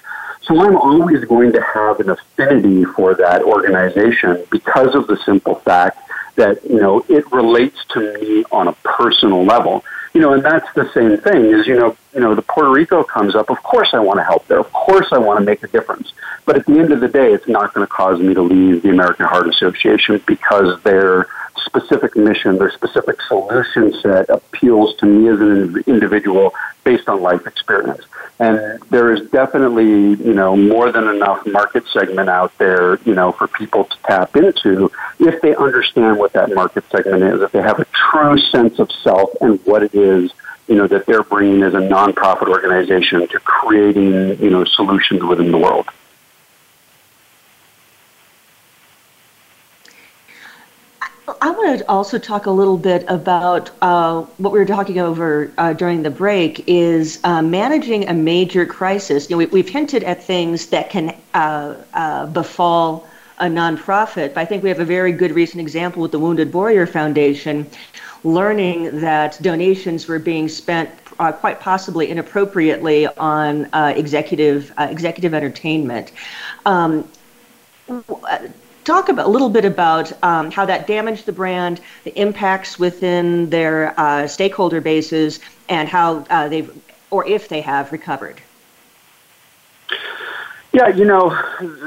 [0.42, 5.54] So I'm always going to have an affinity for that organization because of the simple
[5.56, 5.98] fact
[6.36, 10.72] that, you know, it relates to me on a personal level you know, and that's
[10.74, 13.50] the same thing is, you know, you know, the Puerto Rico comes up.
[13.50, 14.60] Of course I want to help there.
[14.60, 16.12] Of course I want to make a difference.
[16.44, 18.82] But at the end of the day, it's not going to cause me to leave
[18.82, 21.26] the American Heart Association because their
[21.64, 26.52] specific mission, their specific solution set appeals to me as an individual
[26.84, 28.04] based on life experience.
[28.38, 33.32] And there is definitely, you know, more than enough market segment out there, you know,
[33.32, 37.62] for people to tap into if they understand what that market segment is, if they
[37.62, 40.32] have a true sense of self and what it is,
[40.68, 45.50] you know, that they're bringing as a nonprofit organization to creating, you know, solutions within
[45.50, 45.88] the world.
[51.40, 55.52] I want to also talk a little bit about uh, what we were talking over
[55.58, 59.28] uh, during the break is uh, managing a major crisis.
[59.28, 63.08] You know, we, have hinted at things that can uh, uh, befall
[63.38, 66.52] a nonprofit, but I think we have a very good recent example with the Wounded
[66.52, 67.68] Warrior Foundation,
[68.24, 75.34] learning that donations were being spent uh, quite possibly inappropriately on uh, executive uh, executive
[75.34, 76.12] entertainment.
[76.66, 77.08] Um,
[78.84, 83.50] talk about, a little bit about um, how that damaged the brand, the impacts within
[83.50, 86.70] their uh, stakeholder bases, and how uh, they've,
[87.10, 88.40] or if they have, recovered.
[90.72, 91.38] Yeah, you know,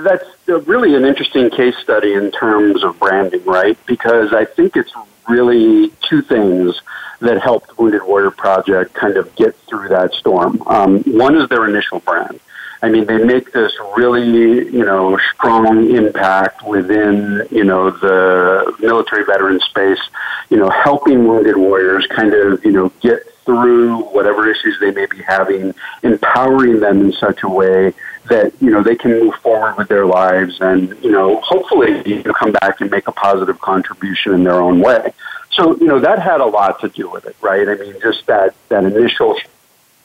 [0.03, 0.25] that's
[0.67, 3.77] really an interesting case study in terms of branding, right?
[3.87, 4.93] Because I think it's
[5.27, 6.81] really two things
[7.21, 10.61] that helped Wounded Warrior Project kind of get through that storm.
[10.67, 12.39] Um, one is their initial brand.
[12.81, 19.25] I mean, they make this really, you know, strong impact within, you know, the military
[19.25, 20.01] veteran space,
[20.49, 25.05] you know, helping wounded warriors kind of, you know, get through whatever issues they may
[25.05, 25.73] be having,
[26.03, 27.93] empowering them in such a way
[28.29, 32.23] that, you know, they can move forward with their lives and, you know, hopefully you
[32.23, 35.13] know, come back and make a positive contribution in their own way.
[35.51, 37.67] So, you know, that had a lot to do with it, right?
[37.67, 39.37] I mean, just that, that initial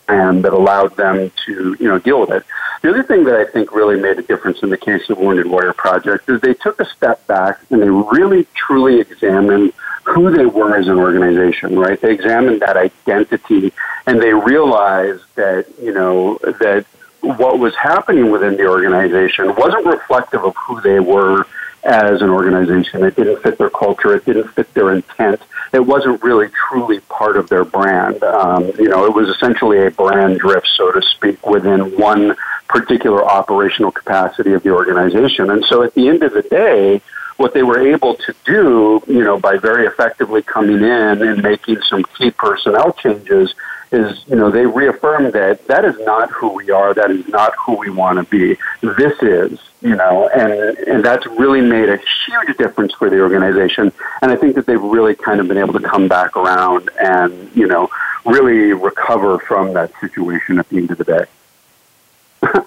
[0.06, 2.44] plan that allowed them to, you know, deal with it.
[2.82, 5.46] The other thing that I think really made a difference in the case of Wounded
[5.46, 9.72] Warrior Project is they took a step back and they really truly examined
[10.04, 12.00] who they were as an organization, right?
[12.00, 13.72] They examined that identity
[14.06, 16.86] and they realized that, you know, that
[17.22, 21.46] what was happening within the organization wasn't reflective of who they were
[21.82, 23.04] as an organization.
[23.04, 24.14] It didn't fit their culture.
[24.14, 25.40] It didn't fit their intent.
[25.72, 28.22] It wasn't really truly part of their brand.
[28.22, 32.36] Um, you know, it was essentially a brand drift, so to speak, within one
[32.68, 35.50] particular operational capacity of the organization.
[35.50, 37.00] And so at the end of the day,
[37.36, 40.82] what they were able to do, you know, by very effectively coming in
[41.22, 43.54] and making some key personnel changes
[43.92, 46.94] is, you know, they reaffirmed that that is not who we are.
[46.94, 48.56] That is not who we want to be.
[48.80, 53.92] This is, you know, and, and that's really made a huge difference for the organization.
[54.22, 57.50] And I think that they've really kind of been able to come back around and,
[57.54, 57.90] you know,
[58.24, 61.24] really recover from that situation at the end of the day.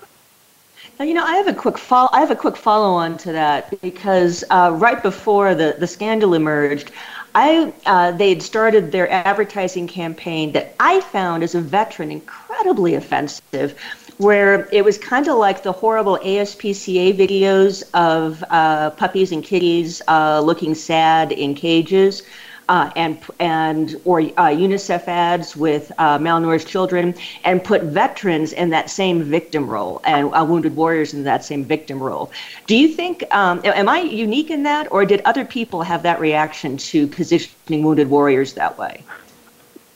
[1.00, 2.08] Now, you know, I have a quick follow.
[2.14, 6.92] I have a quick follow-on to that because uh, right before the the scandal emerged,
[7.36, 12.94] I uh, they had started their advertising campaign that I found as a veteran incredibly
[12.96, 13.80] offensive,
[14.18, 20.02] where it was kind of like the horrible ASPCA videos of uh, puppies and kitties
[20.08, 22.24] uh, looking sad in cages
[22.70, 28.70] uh, and and or uh, UNICEF ads with uh, malnourished children, and put veterans in
[28.70, 32.32] that same victim role and uh, wounded warriors in that same victim role.
[32.68, 36.20] Do you think um, am I unique in that, or did other people have that
[36.20, 39.04] reaction to positioning wounded warriors that way?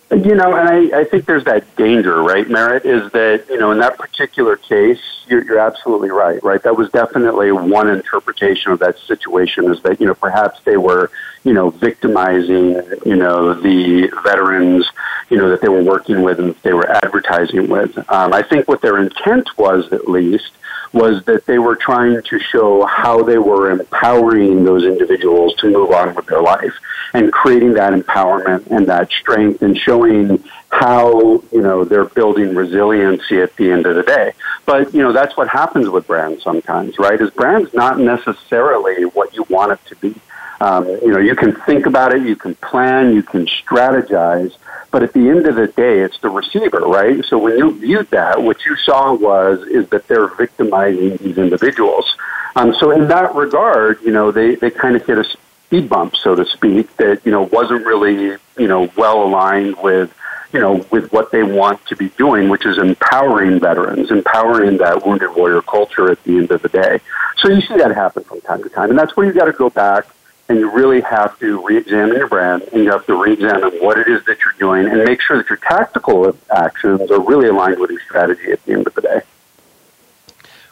[0.10, 3.72] You know, and I, I think there's that danger, right, Merritt, is that, you know,
[3.72, 6.64] in that particular case, you're, you're absolutely right, right?
[6.64, 11.12] That was definitely one interpretation of that situation is that, you know, perhaps they were,
[11.44, 14.90] you know, victimizing, you know, the veterans,
[15.30, 17.98] you know, that they were working with and that they were advertising with.
[18.10, 20.52] Um, I think what their intent was, at least,
[20.94, 25.92] was that they were trying to show how they were empowering those individuals to move
[25.92, 26.74] on with their life
[27.14, 33.40] and creating that empowerment and that strength and showing how you know they're building resiliency
[33.40, 34.34] at the end of the day.
[34.66, 37.20] But you know that's what happens with brands sometimes right?
[37.20, 40.20] Is brands not necessarily what you want it to be
[40.62, 44.54] um, you know you can think about it you can plan you can strategize
[44.92, 47.24] but at the end of the day, it's the receiver, right?
[47.26, 52.16] So when you viewed that, what you saw was is that they're victimizing these individuals.
[52.56, 55.26] Um, so in that regard, you know, they, they kind of hit a
[55.66, 60.16] speed bump, so to speak, that you know wasn't really you know well aligned with
[60.54, 65.06] you know with what they want to be doing, which is empowering veterans, empowering that
[65.06, 67.00] wounded warrior culture at the end of the day.
[67.38, 69.54] So you see that happen from time to time, and that's where you got to
[69.54, 70.08] go back
[70.50, 74.08] and you really have to re-examine your brand and you have to re-examine what it
[74.08, 77.92] is that you're doing and make sure that your tactical actions are really aligned with
[77.92, 79.22] your strategy at the end of the day.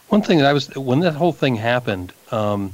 [0.10, 2.74] One thing that I was when that whole thing happened, um,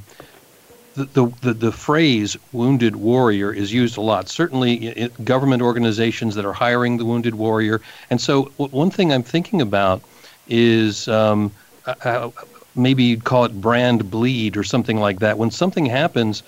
[0.94, 4.28] the, the, the the phrase "wounded warrior" is used a lot.
[4.28, 7.80] Certainly, in government organizations that are hiring the wounded warrior.
[8.10, 10.02] And so, one thing I'm thinking about
[10.46, 11.50] is um,
[11.86, 12.30] uh,
[12.76, 15.38] maybe you'd call it brand bleed or something like that.
[15.38, 16.42] When something happens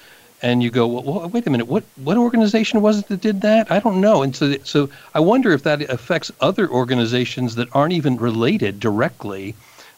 [0.45, 3.73] and you go, well, wait a minute, what what organization was it that did that?
[3.73, 4.23] I don't know.
[4.23, 9.55] And so, so I wonder if that affects other organizations that aren't even related directly,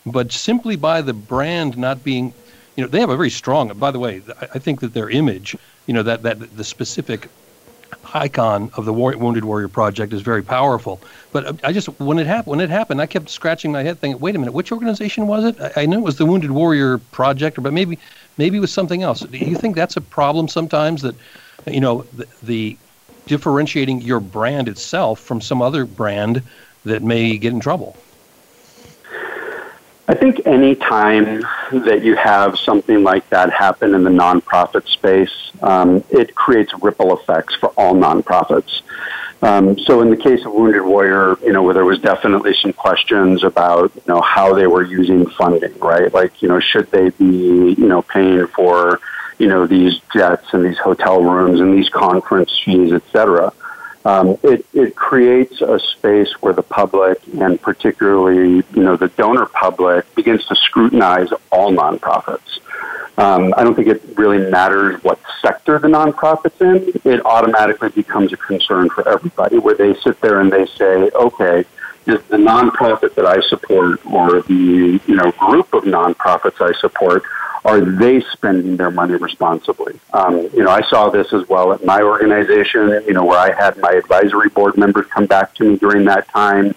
[0.07, 2.33] but simply by the brand not being,
[2.77, 3.77] you know, they have a very strong.
[3.77, 4.23] By the way,
[4.55, 5.57] I think that their image,
[5.89, 7.29] you know, that that the specific
[8.15, 11.01] icon of the War- Wounded Warrior Project is very powerful.
[11.33, 14.21] But I just when it happened, when it happened, I kept scratching my head, thinking,
[14.21, 17.61] "Wait a minute, which organization was it?" I, I it was the Wounded Warrior Project,
[17.61, 17.99] but maybe
[18.37, 19.21] maybe with something else.
[19.21, 21.15] Do you think that's a problem sometimes that,
[21.67, 22.77] you know, the, the
[23.27, 26.43] differentiating your brand itself from some other brand
[26.85, 27.97] that may get in trouble?
[30.09, 35.51] I think any time that you have something like that happen in the nonprofit space,
[35.63, 38.83] um, it creates ripple effects for all nonprofits.
[39.43, 42.73] Um, so in the case of Wounded Warrior, you know, where there was definitely some
[42.73, 46.13] questions about, you know, how they were using funding, right?
[46.13, 49.01] Like, you know, should they be, you know, paying for,
[49.39, 53.53] you know, these jets and these hotel rooms and these conference fees, et cetera?
[54.07, 59.47] Um, it, it creates a space where the public and particularly, you know, the donor
[59.47, 62.61] public begins to scrutinize all nonprofits.
[63.19, 66.93] Um, I don't think it really matters what sector the nonprofit's in.
[67.11, 71.65] It automatically becomes a concern for everybody where they sit there and they say, okay,
[72.07, 77.23] is the nonprofit that I support or the, you know, group of nonprofits I support,
[77.65, 79.99] are they spending their money responsibly?
[80.13, 83.51] Um, you know, I saw this as well at my organization, you know, where I
[83.53, 86.75] had my advisory board members come back to me during that time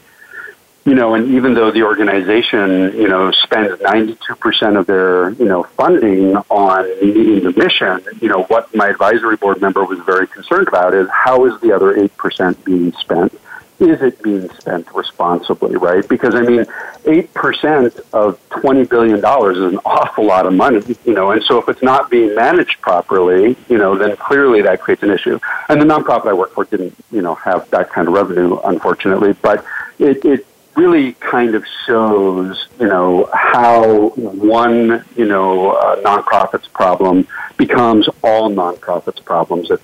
[0.89, 5.61] you know, and even though the organization, you know, spends 92% of their, you know,
[5.61, 10.67] funding on meeting the mission, you know, what my advisory board member was very concerned
[10.67, 13.31] about is how is the other 8% being spent?
[13.79, 16.05] Is it being spent responsibly, right?
[16.09, 16.65] Because, I mean,
[17.03, 21.69] 8% of $20 billion is an awful lot of money, you know, and so if
[21.69, 25.39] it's not being managed properly, you know, then clearly that creates an issue.
[25.69, 29.33] And the nonprofit I work for didn't, you know, have that kind of revenue, unfortunately,
[29.33, 29.63] but
[29.99, 30.47] it, it
[30.79, 37.27] really kind of shows, you know, how one, you know, uh, nonprofit's problem
[37.57, 39.69] becomes all nonprofits' problems.
[39.71, 39.81] If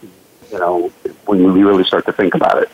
[0.51, 0.89] you know,
[1.25, 2.69] when you really start to think about it.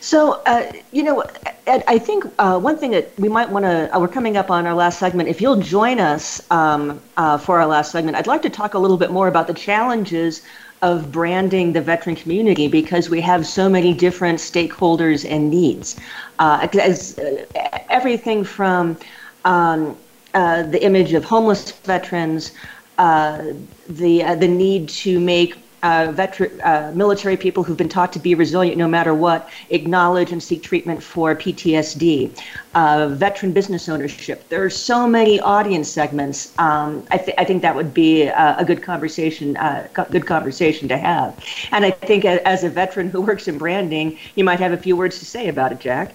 [0.00, 1.22] So, uh, you know,
[1.66, 4.50] Ed, I think uh, one thing that we might want to, uh, we're coming up
[4.50, 5.28] on our last segment.
[5.28, 8.78] If you'll join us um, uh, for our last segment, I'd like to talk a
[8.78, 10.42] little bit more about the challenges
[10.82, 15.96] of branding the veteran community because we have so many different stakeholders and needs.
[16.38, 17.44] Uh, as, uh,
[17.88, 18.96] everything from
[19.44, 19.96] um,
[20.34, 22.52] uh, the image of homeless veterans,
[22.98, 23.42] uh,
[23.88, 28.18] the uh, the need to make uh, veteran, uh, military people who've been taught to
[28.18, 32.30] be resilient no matter what acknowledge and seek treatment for PTSD,
[32.74, 34.48] uh, veteran business ownership.
[34.48, 36.58] There are so many audience segments.
[36.58, 40.88] Um, I, th- I, think that would be a, a good conversation, uh, good conversation
[40.88, 41.44] to have.
[41.72, 44.96] And I think as a veteran who works in branding, you might have a few
[44.96, 46.14] words to say about it, Jack.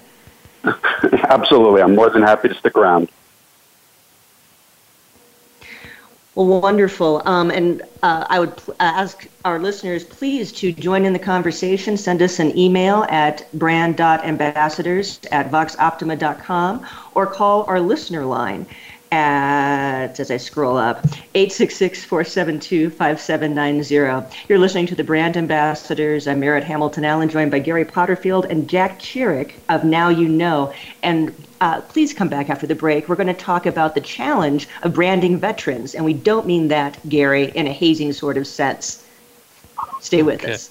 [0.63, 3.09] Absolutely, I'm more than happy to stick around.
[6.35, 7.21] Well, wonderful.
[7.25, 11.19] Um, and uh, I would pl- uh, ask our listeners please to join in the
[11.19, 11.95] conversation.
[11.95, 18.65] Send us an email at brand.ambassadors at voxoptima.com or call our listener line
[19.11, 21.03] at, as I scroll up,
[21.35, 24.33] 866-472-5790.
[24.49, 26.27] You're listening to the Brand Ambassadors.
[26.27, 30.73] I'm Merritt Hamilton Allen, joined by Gary Potterfield and Jack Chirrick of Now You Know.
[31.03, 31.31] And
[31.63, 33.07] uh, please come back after the break.
[33.07, 36.99] We're going to talk about the challenge of branding veterans, and we don't mean that,
[37.07, 39.07] Gary, in a hazing sort of sense.
[40.01, 40.53] Stay with okay.
[40.53, 40.69] us.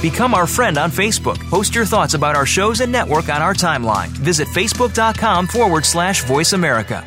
[0.00, 1.40] Become our friend on Facebook.
[1.48, 4.08] Post your thoughts about our shows and network on our timeline.
[4.08, 7.04] Visit facebook.com forward slash voice America.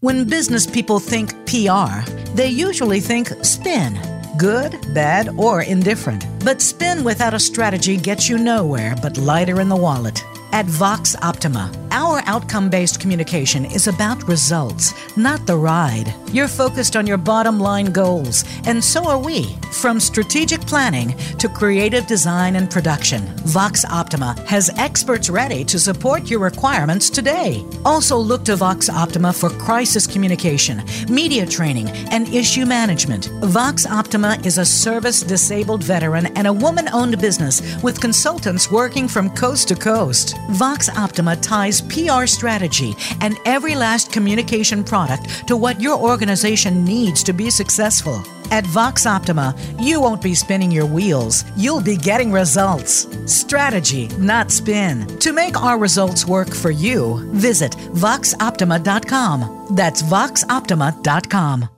[0.00, 3.98] When business people think PR, they usually think spin
[4.38, 6.24] good, bad, or indifferent.
[6.44, 10.22] But spin without a strategy gets you nowhere but lighter in the wallet.
[10.52, 16.14] At Vox Optima, our outcome based communication is about results, not the ride.
[16.30, 19.56] You're focused on your bottom line goals, and so are we.
[19.80, 26.28] From strategic planning to creative design and production, Vox Optima has experts ready to support
[26.28, 27.64] your requirements today.
[27.84, 33.30] Also, look to Vox Optima for crisis communication, media training, and issue management.
[33.44, 39.08] Vox Optima is a service disabled veteran and a woman owned business with consultants working
[39.08, 40.36] from coast to coast.
[40.50, 47.22] Vox Optima ties PR strategy and every last communication product to what your organization needs
[47.22, 48.22] to be successful.
[48.50, 53.06] At Vox Optima, you won't be spinning your wheels, you'll be getting results.
[53.26, 55.06] Strategy, not spin.
[55.18, 59.66] To make our results work for you, visit voxoptima.com.
[59.76, 61.77] That's voxoptima.com.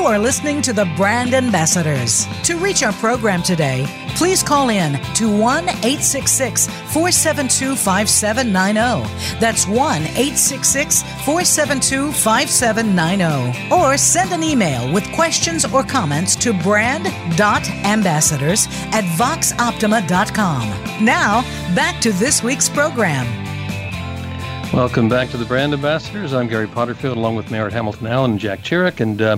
[0.00, 2.26] You are listening to the Brand Ambassadors.
[2.44, 3.84] To reach our program today,
[4.16, 9.38] please call in to 1 866 472 5790.
[9.38, 13.74] That's 1 866 472 5790.
[13.74, 21.04] Or send an email with questions or comments to brand.ambassadors at voxoptima.com.
[21.04, 21.42] Now,
[21.74, 23.26] back to this week's program.
[24.72, 26.32] Welcome back to the Brand Ambassadors.
[26.32, 29.00] I'm Gary Potterfield, along with Merritt Hamilton Allen and Jack Chirrick.
[29.00, 29.36] And uh,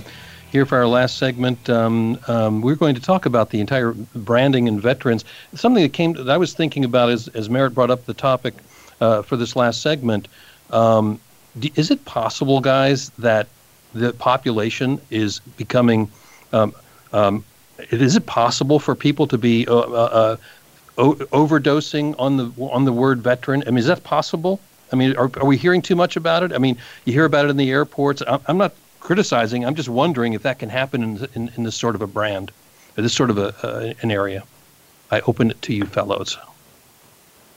[0.52, 4.68] here for our last segment, um, um, we're going to talk about the entire branding
[4.68, 5.24] and veterans.
[5.54, 8.54] Something that came that I was thinking about as, as Merritt brought up the topic
[9.00, 10.28] uh, for this last segment.
[10.70, 11.18] Um,
[11.74, 13.48] is it possible, guys, that
[13.94, 16.10] the population is becoming?
[16.52, 16.74] Um,
[17.14, 17.44] um,
[17.90, 20.36] is it possible for people to be uh, uh,
[20.98, 23.64] o- overdosing on the on the word veteran?
[23.66, 24.60] I mean, is that possible?
[24.92, 26.52] I mean, are, are we hearing too much about it?
[26.52, 26.76] I mean,
[27.06, 28.22] you hear about it in the airports.
[28.26, 29.64] I'm, I'm not criticizing.
[29.64, 32.52] I'm just wondering if that can happen in, in, in this sort of a brand,
[32.96, 34.44] or this sort of a, uh, an area.
[35.10, 36.38] I open it to you, fellows.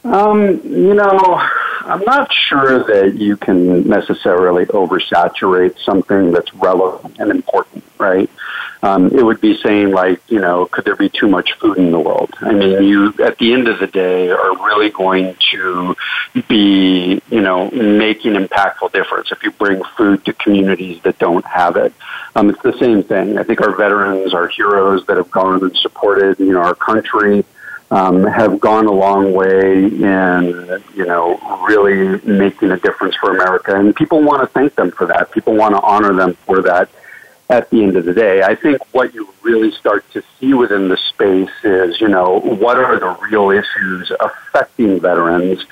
[0.04, 1.40] Um, you know,
[1.82, 8.30] I'm not sure that you can necessarily oversaturate something that's relevant and important, right?
[8.86, 11.90] Um, it would be saying like, you know, could there be too much food in
[11.90, 12.32] the world?
[12.42, 15.96] I mean, you at the end of the day are really going to
[16.48, 21.78] be, you know, making impactful difference if you bring food to communities that don't have
[21.78, 21.94] it.
[22.36, 23.40] Um, it's the same thing.
[23.40, 27.44] I think our veterans, our heroes that have gone and supported, you know, our country
[27.90, 33.76] um, have gone a long way in, you know, really making a difference for America.
[33.80, 35.32] And people want to thank them for that.
[35.32, 36.88] People want to honor them for that
[37.50, 38.42] at the end of the day.
[38.42, 42.78] I think what you really start to see within the space is, you know, what
[42.78, 45.66] are the real issues affecting veterans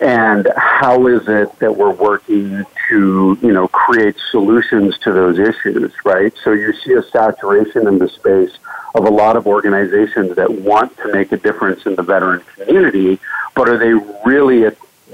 [0.00, 5.92] and how is it that we're working to, you know, create solutions to those issues,
[6.04, 6.32] right?
[6.42, 8.58] So you see a saturation in the space
[8.94, 13.18] of a lot of organizations that want to make a difference in the veteran community,
[13.54, 13.92] but are they
[14.24, 14.64] really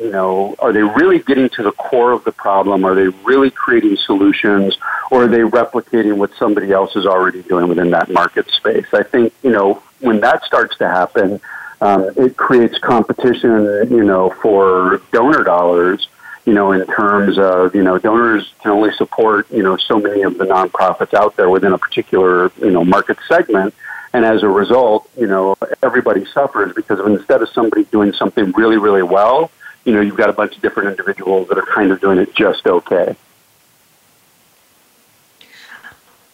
[0.01, 2.85] you know, are they really getting to the core of the problem?
[2.85, 4.79] Are they really creating solutions
[5.11, 8.87] or are they replicating what somebody else is already doing within that market space?
[8.93, 11.41] I think, you know, when that starts to happen,
[11.81, 16.09] um, it creates competition, you know, for donor dollars
[16.47, 20.23] you know, in terms of, you know, donors can only support, you know, so many
[20.23, 23.75] of the nonprofits out there within a particular, you know, market segment.
[24.13, 28.79] And as a result, you know, everybody suffers because instead of somebody doing something really,
[28.79, 29.51] really well,
[29.85, 32.35] you know, you've got a bunch of different individuals that are kind of doing it
[32.35, 33.16] just okay.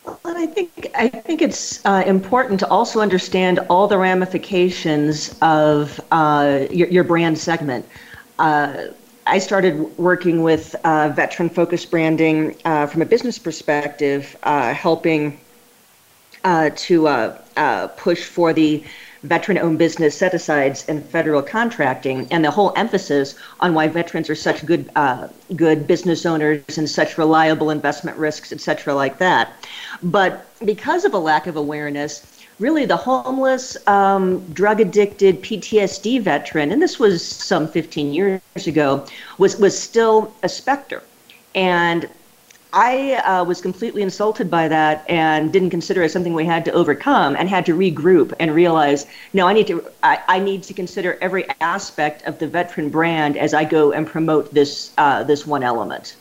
[0.04, 6.00] Well, I think I think it's uh, important to also understand all the ramifications of
[6.12, 7.86] uh, your, your brand segment.
[8.38, 8.88] Uh,
[9.26, 15.40] I started working with uh, veteran focused branding uh, from a business perspective, uh, helping
[16.76, 17.38] to
[17.96, 18.84] push for the
[19.22, 24.28] veteran owned business set asides and federal contracting and the whole emphasis on why veterans
[24.30, 24.90] are such good
[25.54, 29.52] good business owners and such reliable investment risks, et cetera, like that.
[30.02, 32.26] But because of a lack of awareness,
[32.58, 39.04] really the homeless, um, drug addicted PTSD veteran, and this was some 15 years ago,
[39.38, 41.02] was, was still a specter.
[41.54, 42.08] And
[42.76, 46.72] I uh, was completely insulted by that and didn't consider it something we had to
[46.72, 50.74] overcome and had to regroup and realize no I need to I, I need to
[50.74, 55.46] consider every aspect of the veteran brand as I go and promote this uh, this
[55.46, 56.16] one element.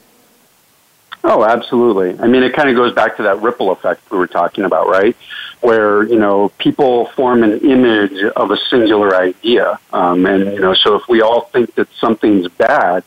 [1.25, 2.17] Oh, absolutely.
[2.19, 4.87] I mean, it kind of goes back to that ripple effect we were talking about,
[4.87, 5.17] right?
[5.61, 9.79] Where, you know, people form an image of a singular idea.
[9.91, 13.03] Um, and, you know, so if we all think that something's bad,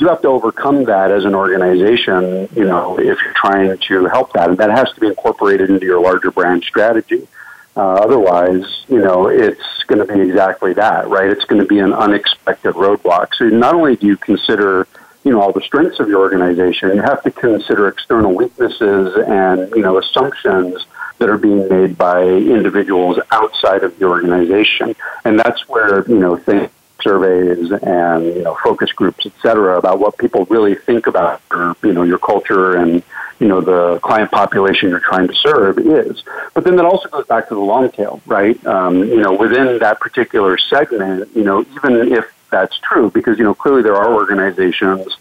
[0.00, 4.32] you have to overcome that as an organization, you know, if you're trying to help
[4.32, 4.48] that.
[4.48, 7.28] And that has to be incorporated into your larger brand strategy.
[7.76, 11.30] Uh, otherwise, you know, it's going to be exactly that, right?
[11.30, 13.34] It's going to be an unexpected roadblock.
[13.34, 14.86] So not only do you consider
[15.24, 16.94] you know all the strengths of your organization.
[16.94, 20.86] You have to consider external weaknesses and you know assumptions
[21.18, 26.36] that are being made by individuals outside of the organization, and that's where you know
[26.36, 26.70] things
[27.02, 31.76] surveys and you know focus groups, et cetera, about what people really think about your
[31.82, 33.02] you know your culture and
[33.38, 36.22] you know the client population you're trying to serve is.
[36.54, 38.64] But then that also goes back to the long tail, right?
[38.66, 43.44] Um, you know, within that particular segment, you know, even if that's true, because you
[43.44, 45.16] know clearly there are organizations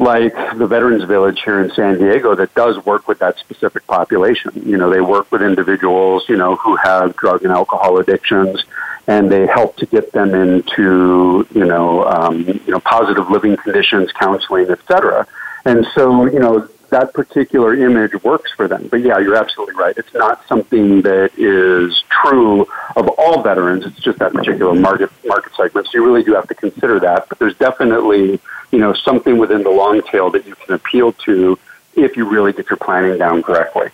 [0.00, 4.50] like the Veterans Village here in San Diego that does work with that specific population.
[4.64, 8.64] You know, they work with individuals, you know, who have drug and alcohol addictions,
[9.06, 14.10] and they help to get them into, you know, um, you know, positive living conditions,
[14.12, 15.26] counseling, et cetera.
[15.66, 18.88] And so, you know, that particular image works for them.
[18.90, 19.96] But yeah, you're absolutely right.
[19.96, 22.66] It's not something that is true
[22.96, 23.86] of all veterans.
[23.86, 25.86] It's just that particular market market segment.
[25.86, 27.28] So you really do have to consider that.
[27.28, 31.58] But there's definitely you know, something within the long tail that you can appeal to
[31.94, 33.88] if you really get your planning down correctly.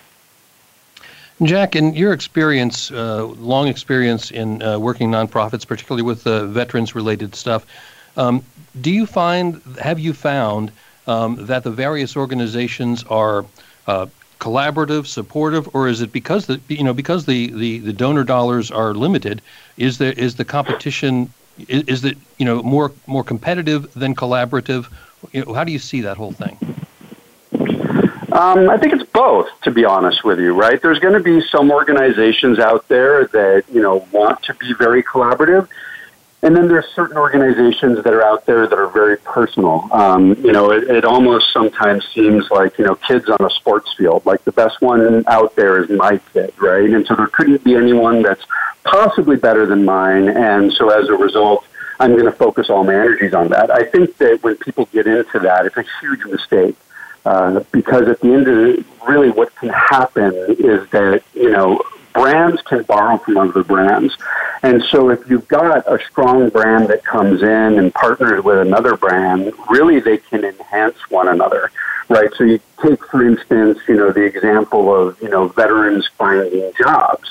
[1.42, 7.34] Jack, in your experience, uh, long experience in uh, working nonprofits, particularly with uh, veterans-related
[7.34, 7.66] stuff,
[8.16, 8.42] um,
[8.80, 10.72] do you find, have you found
[11.06, 13.44] um, that the various organizations are
[13.86, 14.06] uh,
[14.38, 18.70] collaborative, supportive, or is it because the you know because the, the, the donor dollars
[18.70, 19.42] are limited?
[19.76, 21.32] Is there is the competition
[21.68, 24.88] is, is it you know more more competitive than collaborative?
[25.32, 26.58] You know, how do you see that whole thing?
[28.32, 30.52] Um, I think it's both, to be honest with you.
[30.52, 30.80] Right?
[30.80, 35.02] There's going to be some organizations out there that you know want to be very
[35.02, 35.68] collaborative,
[36.46, 39.88] and then there's certain organizations that are out there that are very personal.
[39.90, 43.92] Um, you know, it, it almost sometimes seems like you know kids on a sports
[43.94, 44.24] field.
[44.24, 46.88] Like the best one out there is my kid, right?
[46.88, 48.44] And so there couldn't be anyone that's
[48.84, 50.28] possibly better than mine.
[50.28, 51.66] And so as a result,
[51.98, 53.72] I'm going to focus all my energies on that.
[53.72, 56.76] I think that when people get into that, it's a huge mistake.
[57.24, 61.82] Uh, because at the end of it, really what can happen is that, you know,
[62.16, 64.16] brands can borrow from other brands.
[64.62, 68.96] And so if you've got a strong brand that comes in and partners with another
[68.96, 71.70] brand, really they can enhance one another,
[72.08, 72.30] right?
[72.36, 77.28] So you take, for instance, you know, the example of, you know, veterans finding jobs.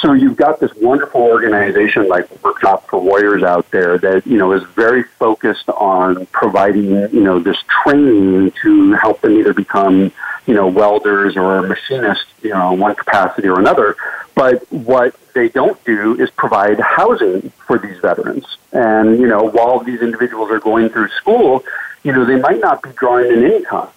[0.00, 4.52] So you've got this wonderful organization like Workshop for Warriors out there that, you know,
[4.52, 10.10] is very focused on providing, you know, this training to help them either become,
[10.46, 13.94] you know, welders or machinists, you know, in one capacity or another.
[14.34, 18.46] But what they don't do is provide housing for these veterans.
[18.72, 21.62] And, you know, while these individuals are going through school,
[22.04, 23.88] you know, they might not be drawing an income.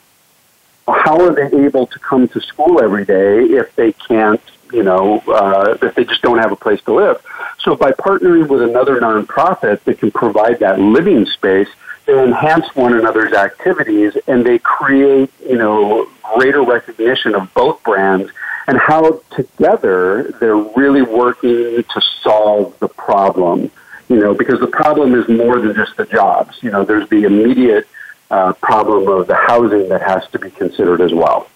[0.85, 4.41] How are they able to come to school every day if they can't
[4.73, 7.23] you know, uh, that they just don't have a place to live.
[7.59, 11.69] So by partnering with another nonprofit that can provide that living space,
[12.05, 18.31] they enhance one another's activities and they create, you know, greater recognition of both brands
[18.67, 23.71] and how together they're really working to solve the problem.
[24.09, 26.61] You know, because the problem is more than just the jobs.
[26.61, 27.87] You know, there's the immediate
[28.29, 31.47] uh, problem of the housing that has to be considered as well.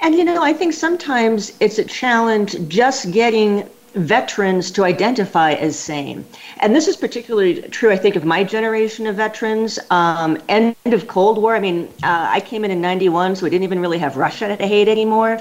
[0.00, 5.78] And you know, I think sometimes it's a challenge just getting veterans to identify as
[5.78, 6.24] same.
[6.60, 9.78] And this is particularly true, I think, of my generation of veterans.
[9.90, 11.56] Um, end of Cold War.
[11.56, 14.56] I mean, uh, I came in in 91, so we didn't even really have Russia
[14.56, 15.40] to hate anymore.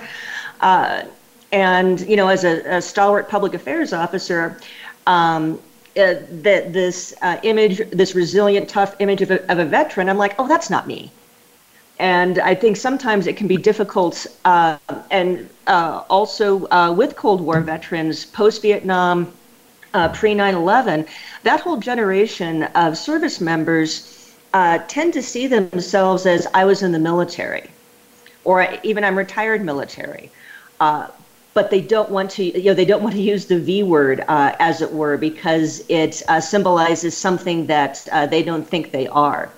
[0.61, 1.03] Uh,
[1.51, 4.59] and, you know, as a, a, stalwart public affairs officer,
[5.05, 5.59] um,
[5.95, 10.17] uh, that this uh, image, this resilient, tough image of a, of a veteran, I'm
[10.17, 11.11] like, oh, that's not me.
[11.99, 14.77] And I think sometimes it can be difficult, uh,
[15.09, 19.33] and uh, also uh, with Cold War veterans, post Vietnam,
[19.95, 21.07] uh, pre 9 11,
[21.41, 26.91] that whole generation of service members uh, tend to see themselves as I was in
[26.91, 27.67] the military,
[28.43, 30.29] or even I'm retired military.
[30.79, 31.07] Uh,
[31.55, 34.23] but they don't want to, you know, they don't want to use the V word,
[34.27, 39.49] as it were, because it symbolizes something that they don't think they are.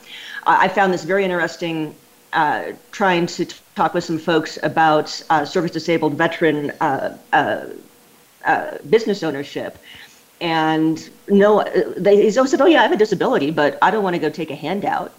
[0.48, 1.94] I found this very interesting
[2.34, 7.65] uh, trying to talk with some folks about uh, service disabled veteran uh, uh,
[8.45, 9.77] uh, business ownership.
[10.41, 11.63] And no,
[11.97, 14.30] they he said, "Oh yeah, I have a disability, but I don't want to go
[14.30, 15.11] take a handout."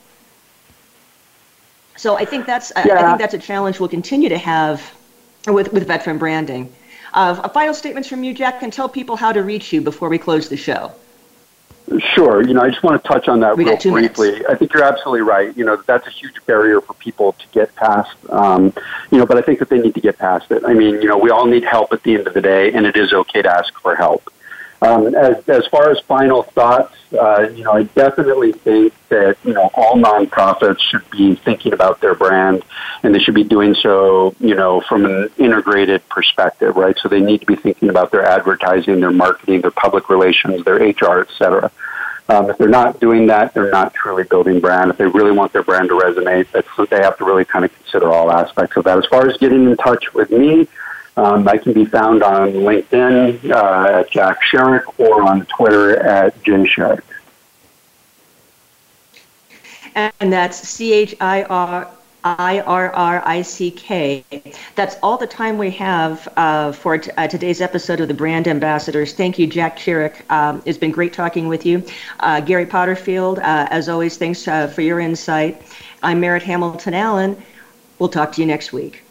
[1.96, 2.98] So I think that's yeah.
[2.98, 4.94] I think that's a challenge we'll continue to have
[5.46, 6.72] with with veteran branding.
[7.12, 10.16] Uh, final statements from you, Jack, and tell people how to reach you before we
[10.16, 10.92] close the show.
[11.98, 12.46] Sure.
[12.46, 14.32] You know, I just want to touch on that we real briefly.
[14.32, 14.48] Minutes.
[14.48, 15.56] I think you're absolutely right.
[15.56, 18.14] You know, that's a huge barrier for people to get past.
[18.28, 18.72] Um,
[19.10, 20.62] you know, but I think that they need to get past it.
[20.64, 22.86] I mean, you know, we all need help at the end of the day, and
[22.86, 24.32] it is okay to ask for help.
[24.82, 29.52] Um, as, as far as final thoughts, uh, you know, I definitely think that, you
[29.52, 32.62] know, all nonprofits should be thinking about their brand
[33.02, 36.96] and they should be doing so, you know, from an integrated perspective, right?
[36.98, 40.76] So they need to be thinking about their advertising, their marketing, their public relations, their
[40.76, 41.70] HR, et cetera.
[42.30, 44.90] Um, if they're not doing that, they're not truly building brand.
[44.90, 47.74] If they really want their brand to resonate, that's they have to really kind of
[47.74, 48.96] consider all aspects of that.
[48.96, 50.68] As far as getting in touch with me,
[51.20, 56.42] um, I can be found on LinkedIn uh, at Jack Chirrick or on Twitter at
[56.42, 57.02] Jay Chirrick.
[59.94, 61.90] And that's C H I R
[62.24, 64.24] I R R I C K.
[64.76, 68.48] That's all the time we have uh, for t- uh, today's episode of the Brand
[68.48, 69.12] Ambassadors.
[69.12, 70.30] Thank you, Jack Chirrick.
[70.30, 71.84] Um, it's been great talking with you.
[72.20, 75.60] Uh, Gary Potterfield, uh, as always, thanks uh, for your insight.
[76.02, 77.42] I'm Merritt Hamilton Allen.
[77.98, 79.02] We'll talk to you next week.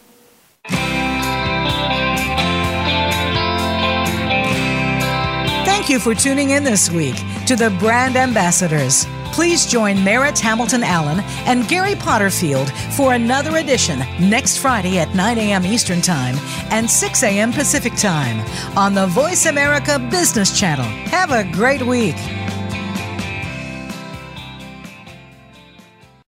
[5.90, 7.16] You for tuning in this week
[7.46, 9.06] to the Brand Ambassadors.
[9.32, 15.38] Please join Merritt Hamilton Allen and Gary Potterfield for another edition next Friday at 9
[15.38, 15.66] a.m.
[15.66, 16.36] Eastern Time
[16.70, 17.52] and 6 a.m.
[17.52, 18.38] Pacific Time
[18.78, 20.84] on the Voice America Business Channel.
[21.08, 22.16] Have a great week.